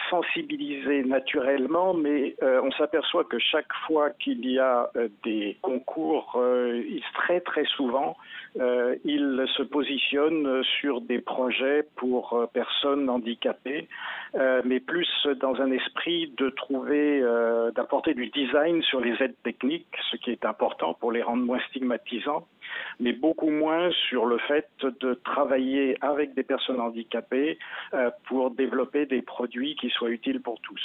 sensibilisés 0.10 1.04
naturellement, 1.04 1.94
mais 1.94 2.36
euh, 2.42 2.60
on 2.64 2.72
s'aperçoit 2.72 3.24
que 3.24 3.38
chaque 3.38 3.72
fois 3.86 4.10
qu'il 4.10 4.50
y 4.50 4.58
a 4.58 4.90
euh, 4.96 5.10
des 5.24 5.58
concours, 5.62 6.42
très 7.14 7.40
très 7.42 7.66
souvent, 7.66 8.18
ils 8.56 9.46
se 9.56 9.64
positionnent 9.64 10.64
sur 10.80 11.02
des 11.02 11.20
projets 11.20 11.86
pour 11.98 12.48
personnes 12.54 13.10
handicapées, 13.10 13.88
mais 14.64 14.80
plus 14.80 15.08
dans 15.40 15.56
un 15.62 15.72
esprit 15.72 16.34
de 16.38 16.50
trouver, 16.50 17.22
d'apporter 17.76 18.14
du 18.14 18.28
design 18.28 18.82
sur 18.84 19.02
les 19.02 19.12
aides 19.22 19.36
techniques, 19.44 19.88
ce 20.12 20.18
qui 20.18 20.32
est 20.32 20.46
important 20.46 20.94
pour 20.94 21.12
les 21.12 21.22
rendre 21.22 21.44
moins 21.44 21.60
stigmatisants 21.70 22.48
mais 23.00 23.14
beaucoup 23.14 23.50
moins 23.50 23.90
sur 24.10 24.26
le 24.26 24.38
fait 24.40 24.70
de 24.82 25.14
travailler 25.24 25.98
avec 26.02 26.34
des 26.34 26.44
personnes 26.44 26.80
handicapées 26.80 27.58
euh, 27.94 28.10
pour 28.28 28.52
développer 28.52 29.06
des 29.06 29.22
produits 29.22 29.76
qui 29.76 29.90
soient 29.90 30.10
utiles 30.10 30.42
pour 30.42 30.60
tous. 30.62 30.82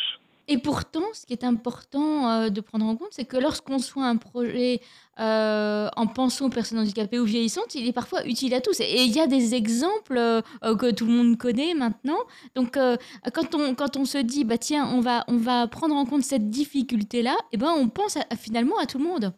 Et 0.49 0.59
pourtant, 0.59 1.05
ce 1.13 1.27
qui 1.27 1.33
est 1.33 1.45
important 1.45 2.29
euh, 2.29 2.49
de 2.49 2.61
prendre 2.61 2.85
en 2.85 2.97
compte, 2.97 3.13
c'est 3.13 3.25
que 3.25 3.37
lorsqu'on 3.37 3.79
soit 3.79 4.07
un 4.07 4.17
projet 4.17 4.81
euh, 5.21 5.89
en 5.97 6.09
pensant 6.09 6.47
aux 6.47 6.51
personnes 6.51 6.81
handicapées 6.81 7.21
ou 7.21 7.25
vieillissantes, 7.25 7.77
il 7.77 7.87
est 7.87 7.93
parfois 7.93 8.27
utile 8.27 8.53
à 8.55 8.61
tous. 8.61 8.81
Et 8.81 9.05
il 9.05 9.15
y 9.15 9.21
a 9.21 9.29
des 9.29 9.55
exemples 9.55 10.19
que 10.63 10.91
tout 10.91 11.07
le 11.07 11.13
monde 11.13 11.37
connaît 11.37 11.75
maintenant. 11.75 12.19
Donc, 12.57 12.77
quand, 13.33 13.55
on, 13.55 13.75
quand 13.77 13.97
on 13.97 14.05
se 14.05 14.19
dit, 14.19 14.45
bah, 14.45 14.59
tiens, 14.59 14.89
on 14.93 15.01
va, 15.01 15.25
on 15.29 15.37
va 15.37 15.69
prendre 15.69 15.95
en 15.95 16.05
compte 16.05 16.23
cette 16.23 16.51
difficulté-là, 16.51 17.37
eh 17.53 17.57
ben, 17.57 17.73
on 17.77 17.89
pense 17.89 18.19
finalement 18.37 18.79
à 18.79 18.87
tout 18.87 18.99
le 18.99 19.05
monde. 19.05 19.33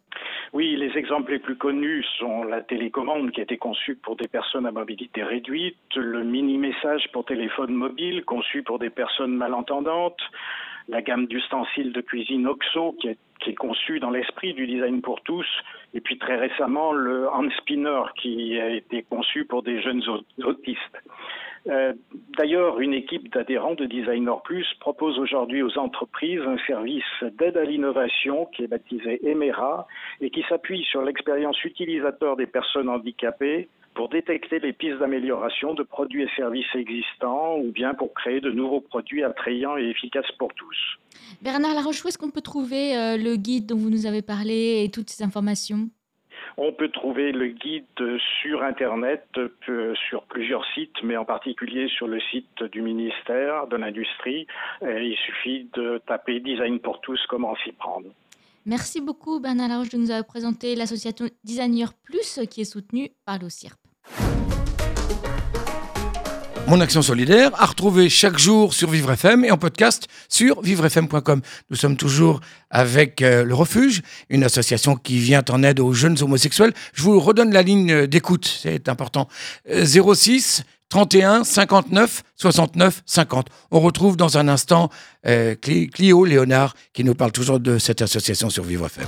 Oui, 0.53 0.75
les 0.75 0.95
exemples 0.99 1.31
les 1.31 1.39
plus 1.39 1.55
connus 1.55 2.05
sont 2.19 2.43
la 2.43 2.61
télécommande 2.61 3.31
qui 3.31 3.39
a 3.39 3.43
été 3.43 3.57
conçue 3.57 3.95
pour 3.95 4.15
des 4.15 4.27
personnes 4.27 4.67
à 4.67 4.71
mobilité 4.71 5.23
réduite, 5.23 5.95
le 5.95 6.23
mini-message 6.23 7.07
pour 7.11 7.25
téléphone 7.25 7.73
mobile 7.73 8.23
conçu 8.23 8.61
pour 8.61 8.77
des 8.77 8.91
personnes 8.91 9.35
malentendantes, 9.35 10.21
la 10.87 11.01
gamme 11.01 11.25
d'ustensiles 11.25 11.91
de 11.91 12.01
cuisine 12.01 12.45
OXO 12.45 12.95
qui 13.01 13.07
est, 13.09 13.55
conçue 13.57 13.99
dans 13.99 14.11
l'esprit 14.11 14.53
du 14.53 14.67
design 14.67 15.01
pour 15.01 15.21
tous, 15.21 15.47
et 15.93 16.01
puis 16.01 16.17
très 16.19 16.37
récemment 16.37 16.93
le 16.93 17.27
hand 17.29 17.51
spinner 17.57 18.03
qui 18.15 18.57
a 18.59 18.69
été 18.69 19.03
conçu 19.03 19.45
pour 19.45 19.63
des 19.63 19.81
jeunes 19.81 20.03
autistes. 20.43 20.97
Euh, 21.67 21.93
D'ailleurs, 22.37 22.79
une 22.79 22.93
équipe 22.93 23.31
d'adhérents 23.31 23.75
de 23.75 23.85
Designer 23.85 24.41
Plus 24.41 24.65
propose 24.79 25.19
aujourd'hui 25.19 25.61
aux 25.61 25.77
entreprises 25.77 26.41
un 26.41 26.57
service 26.65 27.03
d'aide 27.37 27.57
à 27.57 27.63
l'innovation 27.63 28.47
qui 28.47 28.63
est 28.63 28.67
baptisé 28.67 29.19
Emera 29.27 29.87
et 30.19 30.29
qui 30.31 30.43
s'appuie 30.49 30.83
sur 30.83 31.03
l'expérience 31.03 31.63
utilisateur 31.63 32.35
des 32.35 32.47
personnes 32.47 32.89
handicapées 32.89 33.69
pour 33.93 34.09
détecter 34.09 34.59
les 34.59 34.73
pistes 34.73 34.97
d'amélioration 34.97 35.75
de 35.75 35.83
produits 35.83 36.23
et 36.23 36.29
services 36.35 36.73
existants 36.73 37.57
ou 37.59 37.71
bien 37.71 37.93
pour 37.93 38.13
créer 38.13 38.41
de 38.41 38.49
nouveaux 38.49 38.81
produits 38.81 39.23
attrayants 39.23 39.77
et 39.77 39.83
efficaces 39.83 40.31
pour 40.39 40.51
tous. 40.55 40.77
Bernard 41.43 41.75
Laroche, 41.75 42.03
où 42.03 42.07
est-ce 42.07 42.17
qu'on 42.17 42.31
peut 42.31 42.41
trouver 42.41 42.97
euh, 42.97 43.17
le 43.17 43.35
guide 43.35 43.67
dont 43.67 43.77
vous 43.77 43.91
nous 43.91 44.07
avez 44.07 44.23
parlé 44.23 44.83
et 44.83 44.89
toutes 44.89 45.11
ces 45.11 45.23
informations? 45.23 45.89
On 46.57 46.73
peut 46.73 46.89
trouver 46.89 47.31
le 47.31 47.47
guide 47.47 47.85
sur 48.41 48.63
Internet, 48.63 49.25
euh, 49.37 49.93
sur 50.09 50.23
plusieurs 50.23 50.65
sites, 50.73 50.95
mais 51.03 51.17
en 51.17 51.25
particulier 51.25 51.87
sur 51.89 52.07
le 52.07 52.19
site 52.31 52.63
du 52.71 52.81
ministère 52.81 53.67
de 53.67 53.75
l'Industrie. 53.75 54.47
Il 54.81 55.15
suffit 55.25 55.69
de 55.73 56.01
taper 56.05 56.39
Design 56.39 56.79
pour 56.79 57.01
tous, 57.01 57.19
comment 57.27 57.55
s'y 57.63 57.71
prendre. 57.71 58.07
Merci 58.65 59.01
beaucoup 59.01 59.39
Bernard 59.39 59.67
Laroche 59.67 59.89
de 59.89 59.97
nous 59.97 60.11
avoir 60.11 60.25
présenté 60.25 60.75
l'association 60.75 61.25
Designer 61.43 61.93
Plus 62.05 62.39
qui 62.49 62.61
est 62.61 62.65
soutenue 62.65 63.09
par 63.25 63.39
l'OCIRP. 63.39 63.77
Mon 66.65 66.79
action 66.79 67.01
solidaire 67.01 67.51
à 67.61 67.65
retrouver 67.65 68.09
chaque 68.09 68.39
jour 68.39 68.73
sur 68.73 68.89
Vivre 68.89 69.11
FM 69.11 69.43
et 69.43 69.51
en 69.51 69.57
podcast 69.57 70.07
sur 70.29 70.61
vivrefm.com. 70.61 71.41
Nous 71.69 71.75
sommes 71.75 71.97
toujours 71.97 72.39
avec 72.69 73.21
euh, 73.21 73.43
le 73.43 73.53
Refuge, 73.53 74.01
une 74.29 74.45
association 74.45 74.95
qui 74.95 75.19
vient 75.19 75.43
en 75.49 75.61
aide 75.61 75.81
aux 75.81 75.91
jeunes 75.93 76.17
homosexuels. 76.21 76.73
Je 76.93 77.03
vous 77.03 77.19
redonne 77.19 77.51
la 77.51 77.63
ligne 77.63 78.07
d'écoute, 78.07 78.59
c'est 78.61 78.87
important. 78.87 79.27
06 79.69 80.63
31 80.87 81.43
59 81.43 82.23
69 82.35 83.01
50. 83.05 83.47
On 83.71 83.79
retrouve 83.79 84.15
dans 84.15 84.37
un 84.37 84.47
instant 84.47 84.89
euh, 85.27 85.55
Clio 85.55 86.25
Léonard 86.25 86.75
qui 86.93 87.03
nous 87.03 87.15
parle 87.15 87.31
toujours 87.31 87.59
de 87.59 87.77
cette 87.77 88.01
association 88.01 88.49
sur 88.49 88.63
Vivre 88.63 88.85
FM. 88.85 89.07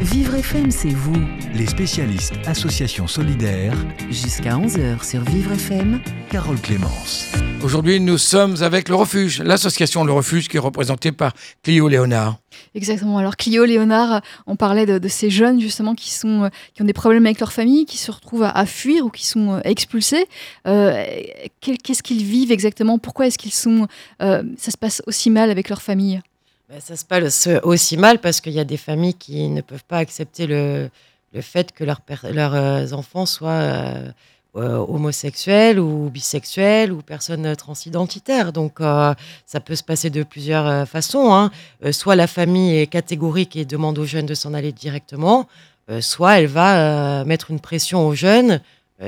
Vivre 0.00 0.34
FM, 0.34 0.70
c'est 0.70 0.88
vous. 0.90 1.16
Les 1.54 1.66
spécialistes 1.66 2.34
Association 2.46 3.06
Solidaire. 3.06 3.74
Jusqu'à 4.10 4.56
11h 4.56 5.08
sur 5.08 5.22
Vivre 5.22 5.52
FM. 5.52 6.00
Carole 6.30 6.60
Clémence. 6.60 7.26
Aujourd'hui, 7.62 8.00
nous 8.00 8.18
sommes 8.18 8.62
avec 8.62 8.88
le 8.88 8.94
Refuge, 8.94 9.42
l'association 9.42 10.04
Le 10.04 10.12
Refuge 10.12 10.48
qui 10.48 10.56
est 10.56 10.60
représentée 10.60 11.10
par 11.10 11.32
Clio 11.62 11.88
Léonard. 11.88 12.38
Exactement. 12.74 13.18
Alors 13.18 13.36
Clio, 13.36 13.64
Léonard, 13.64 14.22
on 14.46 14.56
parlait 14.56 14.86
de, 14.86 14.98
de, 14.98 15.08
ces 15.08 15.30
jeunes 15.30 15.60
justement 15.60 15.94
qui, 15.94 16.10
sont, 16.10 16.50
qui 16.74 16.82
ont 16.82 16.84
des 16.84 16.92
problèmes 16.92 17.26
avec 17.26 17.40
leur 17.40 17.52
famille, 17.52 17.86
qui 17.86 17.98
se 17.98 18.10
retrouvent 18.10 18.44
à, 18.44 18.50
à 18.50 18.66
fuir 18.66 19.04
ou 19.04 19.10
qui 19.10 19.26
sont 19.26 19.60
expulsés. 19.64 20.26
Euh, 20.66 21.02
Qu'est-ce 21.60 22.02
qu'ils 22.02 22.24
vivent 22.24 22.52
exactement? 22.52 22.98
Pourquoi 22.98 23.26
est-ce 23.26 23.38
qu'ils 23.38 23.52
sont 23.52 23.88
euh, 24.22 24.42
ça 24.56 24.70
se 24.70 24.76
passe 24.76 25.02
aussi 25.06 25.30
mal 25.30 25.50
leur 25.68 25.82
famille 25.82 26.20
ben, 26.68 26.80
Ça 26.80 26.96
se 26.96 27.04
passe 27.04 27.48
aussi 27.62 27.96
mal 27.96 28.20
parce 28.20 28.40
qu'il 28.40 28.52
y 28.52 28.60
a 28.60 28.64
des 28.64 28.76
familles 28.76 29.14
qui 29.14 29.48
ne 29.48 29.60
peuvent 29.60 29.84
pas 29.84 29.98
accepter 29.98 30.46
le, 30.46 30.90
fait 31.40 31.72
que 31.72 31.84
leur 31.84 32.00
leurs 32.32 32.54
euh, 32.54 32.92
enfants 32.92 33.26
soient 33.26 33.50
euh, 33.50 34.10
euh, 34.56 34.78
homosexuels 34.78 35.78
ou 35.78 36.08
bisexuels 36.08 36.90
ou 36.90 37.02
personnes 37.02 37.54
transidentitaires. 37.56 38.52
Donc 38.52 38.78
ça 38.80 39.60
peut 39.64 39.76
se 39.76 39.82
passer 39.82 40.08
de 40.08 40.22
plusieurs 40.22 40.88
façons. 40.88 41.34
Hein. 41.34 41.50
soit 41.92 42.16
la 42.16 42.26
famille 42.26 42.78
est 42.78 42.86
catégorique 42.86 43.56
et 43.56 43.66
demande 43.66 43.98
aux 43.98 44.06
jeunes 44.06 44.24
de 44.24 44.34
s'en 44.34 44.54
aller 44.54 44.72
directement, 44.72 45.46
soit 46.00 46.40
elle 46.40 46.46
va 46.46 47.24
mettre 47.26 47.50
une 47.50 47.60
pression 47.60 48.06
aux 48.08 48.14
jeunes 48.14 48.60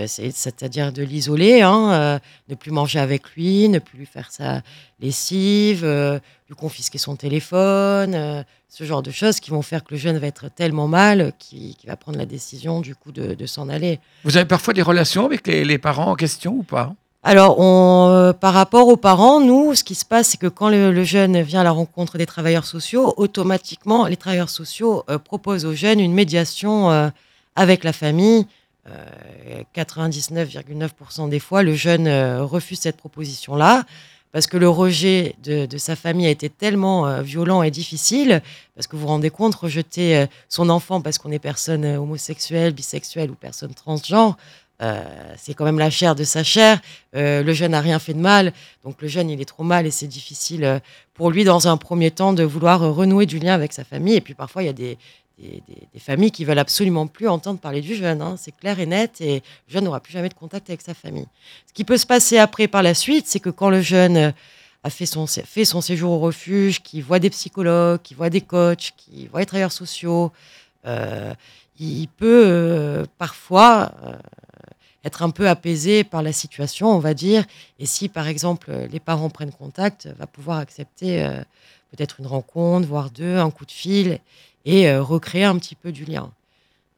c'est-à-dire 0.06 0.92
de 0.92 1.02
l'isoler, 1.02 1.62
hein, 1.62 1.90
euh, 1.92 2.18
ne 2.48 2.54
plus 2.54 2.70
manger 2.70 2.98
avec 2.98 3.30
lui, 3.30 3.68
ne 3.68 3.78
plus 3.78 3.98
lui 3.98 4.06
faire 4.06 4.30
sa 4.30 4.62
lessive, 5.00 5.82
euh, 5.84 6.18
lui 6.48 6.54
confisquer 6.54 6.98
son 6.98 7.16
téléphone, 7.16 8.44
ce 8.68 8.84
genre 8.84 9.02
de 9.02 9.10
choses 9.10 9.40
qui 9.40 9.50
vont 9.50 9.62
faire 9.62 9.82
que 9.82 9.94
le 9.94 9.96
jeune 9.98 10.18
va 10.18 10.26
être 10.26 10.50
tellement 10.50 10.88
mal 10.88 11.32
qu'il 11.38 11.74
va 11.86 11.96
prendre 11.96 12.18
la 12.18 12.26
décision 12.26 12.80
du 12.80 12.94
coup 12.94 13.12
de, 13.12 13.34
de 13.34 13.46
s'en 13.46 13.68
aller. 13.68 13.98
Vous 14.24 14.36
avez 14.36 14.46
parfois 14.46 14.74
des 14.74 14.82
relations 14.82 15.24
avec 15.24 15.46
les, 15.46 15.64
les 15.64 15.78
parents 15.78 16.10
en 16.10 16.16
question 16.16 16.52
ou 16.52 16.62
pas? 16.62 16.94
Alors, 17.24 17.58
on, 17.58 18.08
euh, 18.10 18.32
par 18.32 18.54
rapport 18.54 18.86
aux 18.88 18.96
parents, 18.96 19.40
nous, 19.40 19.74
ce 19.74 19.82
qui 19.82 19.96
se 19.96 20.04
passe, 20.04 20.28
c'est 20.28 20.36
que 20.36 20.46
quand 20.46 20.68
le, 20.68 20.92
le 20.92 21.04
jeune 21.04 21.40
vient 21.42 21.60
à 21.60 21.64
la 21.64 21.72
rencontre 21.72 22.16
des 22.16 22.26
travailleurs 22.26 22.64
sociaux, 22.64 23.12
automatiquement, 23.16 24.06
les 24.06 24.16
travailleurs 24.16 24.50
sociaux 24.50 25.02
euh, 25.10 25.18
proposent 25.18 25.64
aux 25.64 25.74
jeunes 25.74 25.98
une 25.98 26.14
médiation 26.14 26.90
euh, 26.90 27.08
avec 27.56 27.82
la 27.82 27.92
famille. 27.92 28.46
Euh, 28.88 29.62
99,9% 29.74 31.28
des 31.28 31.40
fois, 31.40 31.62
le 31.62 31.74
jeune 31.74 32.06
euh, 32.06 32.44
refuse 32.44 32.80
cette 32.80 32.96
proposition-là 32.96 33.84
parce 34.32 34.46
que 34.46 34.56
le 34.56 34.68
rejet 34.68 35.34
de, 35.42 35.66
sa 35.78 35.96
famille 35.96 36.26
a 36.26 36.30
été 36.30 36.50
tellement 36.50 37.06
euh, 37.06 37.22
violent 37.22 37.62
et 37.62 37.70
difficile, 37.70 38.42
parce 38.74 38.86
que 38.86 38.94
vous 38.94 39.02
vous 39.02 39.08
rendez 39.08 39.30
compte, 39.30 39.54
rejeter 39.54 40.16
euh, 40.16 40.26
son 40.48 40.68
enfant 40.68 41.00
parce 41.00 41.18
qu'on 41.18 41.32
est 41.32 41.38
personne 41.38 41.84
euh, 41.84 41.98
homosexuelle, 41.98 42.74
bisexuelle 42.74 43.30
ou 43.30 43.34
personne 43.34 43.72
transgenre, 43.72 44.36
euh, 44.80 45.02
c'est 45.36 45.54
quand 45.54 45.64
même 45.64 45.78
la 45.78 45.90
chair 45.90 46.14
de 46.14 46.24
sa 46.24 46.44
chair. 46.44 46.80
Euh, 47.16 47.42
le 47.42 47.52
jeune 47.52 47.72
n'a 47.72 47.80
rien 47.80 47.98
fait 47.98 48.14
de 48.14 48.20
mal, 48.20 48.52
donc 48.84 49.02
le 49.02 49.08
jeune 49.08 49.28
il 49.28 49.40
est 49.40 49.44
trop 49.44 49.64
mal 49.64 49.86
et 49.86 49.90
c'est 49.90 50.06
difficile 50.06 50.64
euh, 50.64 50.78
pour 51.14 51.30
lui 51.30 51.42
dans 51.42 51.66
un 51.66 51.76
premier 51.76 52.12
temps 52.12 52.32
de 52.32 52.44
vouloir 52.44 52.82
euh, 52.82 52.90
renouer 52.92 53.26
du 53.26 53.38
lien 53.38 53.54
avec 53.54 53.72
sa 53.72 53.82
famille. 53.82 54.14
Et 54.14 54.20
puis 54.20 54.34
parfois 54.34 54.62
il 54.62 54.66
y 54.66 54.68
a 54.68 54.74
des, 54.74 54.96
des, 55.38 55.62
des- 55.68 55.88
des 55.92 56.00
familles 56.00 56.30
qui 56.30 56.44
veulent 56.44 56.58
absolument 56.58 57.06
plus 57.06 57.28
entendre 57.28 57.58
parler 57.60 57.80
du 57.80 57.94
jeune. 57.94 58.20
hein. 58.22 58.36
C'est 58.38 58.52
clair 58.56 58.78
et 58.80 58.86
net 58.86 59.20
et 59.20 59.36
le 59.36 59.72
jeune 59.72 59.84
n'aura 59.84 60.00
plus 60.00 60.12
jamais 60.12 60.28
de 60.28 60.34
contact 60.34 60.68
avec 60.70 60.82
sa 60.82 60.94
famille. 60.94 61.26
Ce 61.66 61.72
qui 61.72 61.84
peut 61.84 61.96
se 61.96 62.06
passer 62.06 62.38
après 62.38 62.68
par 62.68 62.82
la 62.82 62.94
suite, 62.94 63.26
c'est 63.26 63.40
que 63.40 63.50
quand 63.50 63.70
le 63.70 63.80
jeune 63.80 64.16
euh, 64.16 64.30
a 64.84 64.90
fait 64.90 65.06
son, 65.06 65.26
séjour 65.26 66.12
au 66.12 66.18
refuge, 66.18 66.82
qui 66.82 67.00
voit 67.00 67.18
des 67.18 67.30
psychologues, 67.30 68.00
qui 68.02 68.14
voit 68.14 68.30
des 68.30 68.40
coachs, 68.40 68.92
qui 68.96 69.26
voit 69.26 69.40
les 69.40 69.46
travailleurs 69.46 69.72
sociaux, 69.72 70.32
euh, 70.86 71.34
il, 71.80 72.08
peut 72.08 72.44
euh, 72.46 73.04
parfois 73.18 73.92
être 75.04 75.22
un 75.22 75.30
peu 75.30 75.48
apaisé 75.48 76.04
par 76.04 76.22
la 76.22 76.32
situation, 76.32 76.88
on 76.90 77.00
va 77.00 77.12
dire. 77.14 77.44
Et 77.80 77.86
si, 77.86 78.08
par 78.08 78.28
exemple, 78.28 78.72
les 78.90 79.00
parents 79.00 79.30
prennent 79.30 79.52
contact, 79.52 80.08
va 80.18 80.26
pouvoir 80.26 80.58
accepter 80.58 81.28
peut-être 81.90 82.20
une 82.20 82.26
rencontre, 82.26 82.86
voire 82.86 83.10
deux, 83.10 83.36
un 83.36 83.50
coup 83.50 83.64
de 83.66 83.72
fil, 83.72 84.20
et 84.74 84.88
euh, 84.88 85.02
recréer 85.02 85.44
un 85.44 85.56
petit 85.58 85.74
peu 85.82 85.90
du 85.92 86.04
lien. 86.04 86.30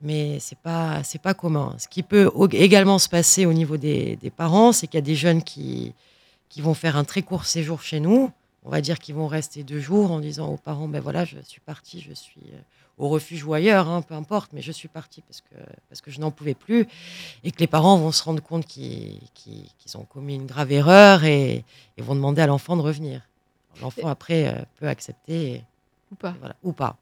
Mais 0.02 0.38
c'est 0.40 0.58
pas 0.58 1.02
c'est 1.04 1.20
pas 1.28 1.34
commun. 1.34 1.74
Ce 1.78 1.86
qui 1.88 2.02
peut 2.02 2.30
également 2.52 2.98
se 2.98 3.08
passer 3.08 3.44
au 3.46 3.52
niveau 3.52 3.76
des, 3.76 4.16
des 4.16 4.30
parents, 4.30 4.72
c'est 4.72 4.86
qu'il 4.88 4.98
y 4.98 5.04
a 5.06 5.10
des 5.12 5.14
jeunes 5.24 5.42
qui 5.42 5.94
qui 6.48 6.60
vont 6.62 6.74
faire 6.74 6.96
un 6.96 7.04
très 7.04 7.22
court 7.22 7.44
séjour 7.44 7.82
chez 7.82 8.00
nous. 8.00 8.30
On 8.64 8.70
va 8.70 8.80
dire 8.80 8.98
qu'ils 8.98 9.14
vont 9.14 9.26
rester 9.28 9.62
deux 9.62 9.80
jours 9.80 10.10
en 10.10 10.20
disant 10.20 10.48
aux 10.54 10.56
parents 10.58 10.88
ben 10.88 11.00
voilà 11.00 11.24
je 11.24 11.36
suis 11.52 11.60
parti, 11.60 12.00
je 12.00 12.12
suis 12.14 12.42
euh, 12.54 12.58
au 12.98 13.08
refuge 13.08 13.44
ou 13.44 13.54
ailleurs, 13.54 13.88
hein, 13.88 14.02
peu 14.02 14.14
importe, 14.14 14.50
mais 14.54 14.62
je 14.62 14.72
suis 14.72 14.88
parti 14.88 15.22
parce 15.22 15.40
que 15.42 15.54
parce 15.88 16.00
que 16.02 16.10
je 16.10 16.20
n'en 16.20 16.30
pouvais 16.30 16.54
plus 16.54 16.86
et 17.44 17.50
que 17.52 17.58
les 17.60 17.66
parents 17.76 17.96
vont 17.98 18.12
se 18.12 18.22
rendre 18.24 18.42
compte 18.42 18.64
qu'ils 18.66 19.20
qu'ils 19.34 19.96
ont 19.96 20.04
commis 20.04 20.34
une 20.34 20.46
grave 20.46 20.72
erreur 20.72 21.24
et, 21.24 21.64
et 21.98 22.02
vont 22.02 22.14
demander 22.14 22.42
à 22.42 22.46
l'enfant 22.46 22.76
de 22.76 22.82
revenir. 22.82 23.20
L'enfant 23.82 24.08
après 24.08 24.48
euh, 24.48 24.62
peut 24.78 24.88
accepter 24.88 25.38
et- 25.54 25.64
Ou 26.12 26.16
pas 26.16 26.30
et 26.30 26.38
voilà, 26.40 26.56
ou 26.62 26.72
pas. 26.72 26.96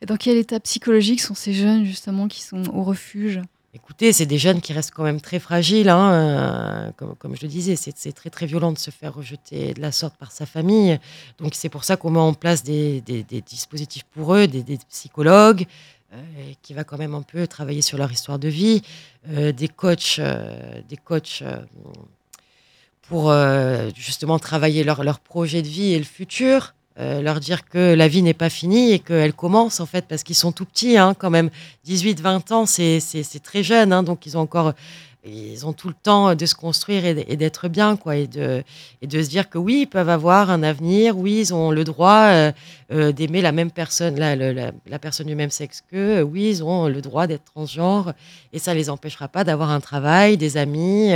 Et 0.00 0.06
dans 0.06 0.16
quel 0.16 0.36
état 0.36 0.60
psychologique 0.60 1.20
sont 1.20 1.34
ces 1.34 1.52
jeunes, 1.52 1.84
justement, 1.84 2.28
qui 2.28 2.42
sont 2.42 2.68
au 2.74 2.82
refuge? 2.82 3.40
Écoutez, 3.76 4.14
c'est 4.14 4.24
des 4.24 4.38
jeunes 4.38 4.62
qui 4.62 4.72
restent 4.72 4.92
quand 4.92 5.02
même 5.02 5.20
très 5.20 5.38
fragiles. 5.38 5.90
hein, 5.90 6.12
euh, 6.12 6.90
comme, 7.18 7.36
je 7.36 7.42
le 7.42 7.48
disais, 7.48 7.76
c'est 7.76 8.12
très 8.12 8.30
très 8.30 8.46
violent 8.46 8.72
de 8.72 8.78
se 8.78 8.90
faire 8.90 9.12
rejeter 9.12 9.74
de 9.74 9.82
la 9.82 9.92
sorte 9.92 10.16
par 10.16 10.32
sa 10.32 10.46
famille. 10.46 10.98
Donc 11.36 11.54
c'est 11.54 11.68
pour 11.68 11.84
ça 11.84 11.98
qu'on 11.98 12.10
met 12.10 12.18
en 12.18 12.32
place 12.32 12.62
des, 12.62 13.02
dispositifs 13.46 14.04
pour 14.14 14.34
eux, 14.34 14.46
des, 14.46 14.78
psychologues, 14.88 15.66
euh, 16.14 16.22
qui 16.62 16.72
va 16.72 16.84
quand 16.84 16.96
même 16.96 17.14
un 17.14 17.20
peu 17.20 17.46
travailler 17.46 17.82
sur 17.82 17.98
leur 17.98 18.10
histoire 18.10 18.38
de 18.38 18.48
vie, 18.48 18.80
euh, 19.28 19.52
des 19.52 19.68
coachs, 19.68 20.20
des 20.88 20.96
coachs 20.96 21.44
pour 23.02 23.30
justement 23.94 24.38
travailler 24.38 24.84
leur 24.84 25.20
projet 25.20 25.60
de 25.60 25.68
vie 25.68 25.92
et 25.92 25.98
le 25.98 26.04
futur. 26.04 26.75
Euh, 26.98 27.20
leur 27.20 27.40
dire 27.40 27.68
que 27.68 27.94
la 27.94 28.08
vie 28.08 28.22
n'est 28.22 28.32
pas 28.32 28.48
finie 28.48 28.92
et 28.92 28.98
qu'elle 29.00 29.34
commence 29.34 29.80
en 29.80 29.86
fait 29.86 30.06
parce 30.08 30.22
qu'ils 30.22 30.34
sont 30.34 30.50
tout 30.50 30.64
petits 30.64 30.96
hein, 30.96 31.14
quand 31.18 31.28
même 31.28 31.50
18-20 31.86 32.52
ans, 32.54 32.64
c'est 32.64 33.42
très 33.42 33.62
jeune, 33.62 33.92
hein, 33.92 34.02
donc 34.02 34.24
ils 34.24 34.38
ont 34.38 34.40
encore, 34.40 34.72
ils 35.26 35.66
ont 35.66 35.74
tout 35.74 35.88
le 35.88 35.94
temps 35.94 36.34
de 36.34 36.46
se 36.46 36.54
construire 36.54 37.04
et, 37.04 37.36
d'être 37.36 37.68
bien, 37.68 37.96
quoi, 37.96 38.16
et 38.16 38.26
de, 38.26 38.62
et 39.02 39.06
de 39.06 39.22
se 39.22 39.28
dire 39.28 39.50
que 39.50 39.58
oui, 39.58 39.80
ils 39.82 39.86
peuvent 39.86 40.08
avoir 40.08 40.50
un 40.50 40.62
avenir, 40.62 41.18
oui, 41.18 41.38
ils 41.40 41.52
ont 41.52 41.70
le 41.70 41.84
droit 41.84 42.28
euh, 42.28 42.52
euh, 42.92 43.12
d'aimer 43.12 43.42
la 43.42 43.52
même 43.52 43.70
personne, 43.70 44.18
la, 44.18 44.34
la, 44.34 44.72
la 44.86 44.98
personne 44.98 45.26
du 45.26 45.34
même 45.34 45.50
sexe 45.50 45.82
qu'eux, 45.90 46.22
oui, 46.22 46.48
ils 46.48 46.64
ont 46.64 46.88
le 46.88 47.02
droit 47.02 47.26
d'être 47.26 47.44
transgenre, 47.44 48.14
et 48.54 48.58
ça 48.58 48.72
les 48.72 48.88
empêchera 48.88 49.28
pas 49.28 49.44
d'avoir 49.44 49.70
un 49.70 49.80
travail, 49.80 50.38
des 50.38 50.56
amis. 50.56 51.12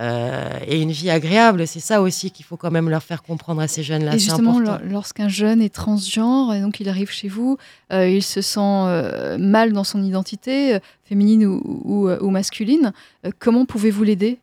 Euh, 0.00 0.58
et 0.66 0.80
une 0.80 0.92
vie 0.92 1.10
agréable, 1.10 1.66
c'est 1.66 1.80
ça 1.80 2.00
aussi 2.00 2.30
qu'il 2.30 2.46
faut 2.46 2.56
quand 2.56 2.70
même 2.70 2.88
leur 2.88 3.02
faire 3.02 3.22
comprendre 3.22 3.60
à 3.60 3.68
ces 3.68 3.82
jeunes-là. 3.82 4.14
Et 4.14 4.18
justement, 4.18 4.58
lorsqu'un 4.82 5.28
jeune 5.28 5.60
est 5.60 5.74
transgenre, 5.74 6.54
et 6.54 6.62
donc 6.62 6.80
il 6.80 6.88
arrive 6.88 7.10
chez 7.10 7.28
vous, 7.28 7.58
euh, 7.92 8.08
il 8.08 8.22
se 8.22 8.40
sent 8.40 8.60
euh, 8.60 9.36
mal 9.36 9.74
dans 9.74 9.84
son 9.84 10.02
identité, 10.02 10.78
féminine 11.04 11.44
ou, 11.44 11.60
ou, 11.84 12.08
ou 12.08 12.30
masculine, 12.30 12.92
comment 13.38 13.66
pouvez-vous 13.66 14.04
l'aider? 14.04 14.38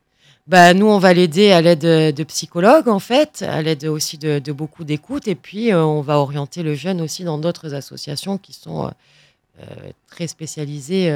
Bah, 0.46 0.76
nous, 0.76 0.86
on 0.86 1.00
va 1.00 1.14
l'aider 1.14 1.52
à 1.52 1.62
l'aide 1.62 1.80
de, 1.80 2.24
psychologues, 2.24 2.88
en 2.88 3.00
fait, 3.00 3.42
à 3.42 3.62
l'aide 3.64 3.86
aussi 3.86 4.18
de, 4.20 4.38
de 4.40 4.52
beaucoup 4.52 4.84
d'écoute. 4.84 5.28
Et 5.28 5.36
puis, 5.36 5.74
on 5.74 6.02
va 6.02 6.20
orienter 6.20 6.62
le 6.62 6.76
jeune 6.76 7.02
aussi 7.02 7.24
dans 7.24 7.38
d'autres 7.38 7.74
associations 7.74 8.38
qui 8.38 8.54
sont 8.54 8.92
très 10.08 10.28
spécialisées, 10.28 11.12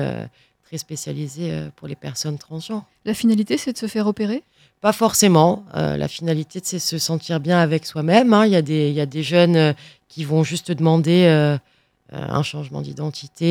très 0.71 0.77
spécialisées 0.77 1.51
euh, 1.51 1.67
pour 1.75 1.89
les 1.89 1.95
personnes 1.97 2.37
transgenres. 2.37 2.85
La 3.03 3.13
finalité, 3.13 3.57
c'est 3.57 3.73
de 3.73 3.77
se 3.77 3.87
faire 3.87 4.07
opérer? 4.07 4.41
Pas 4.79 4.93
forcément. 4.93 5.65
Euh, 5.75 5.97
la 5.97 6.07
finalité, 6.07 6.61
c'est 6.63 6.79
se 6.79 6.97
sentir 6.97 7.41
bien 7.41 7.59
avec 7.59 7.85
soi-même. 7.85 8.33
hein. 8.33 8.45
Il 8.45 8.53
y, 8.53 8.55
a 8.55 8.61
des- 8.61 8.87
il 8.87 8.93
y 8.95 9.01
a 9.01 9.05
des 9.05 9.21
jeunes 9.21 9.57
euh, 9.57 9.73
qui 10.07 10.23
vont 10.23 10.43
juste 10.45 10.71
demander 10.71 11.25
euh, 11.25 11.57
un 12.13 12.41
changement 12.43 12.81
d'identité 12.81 13.47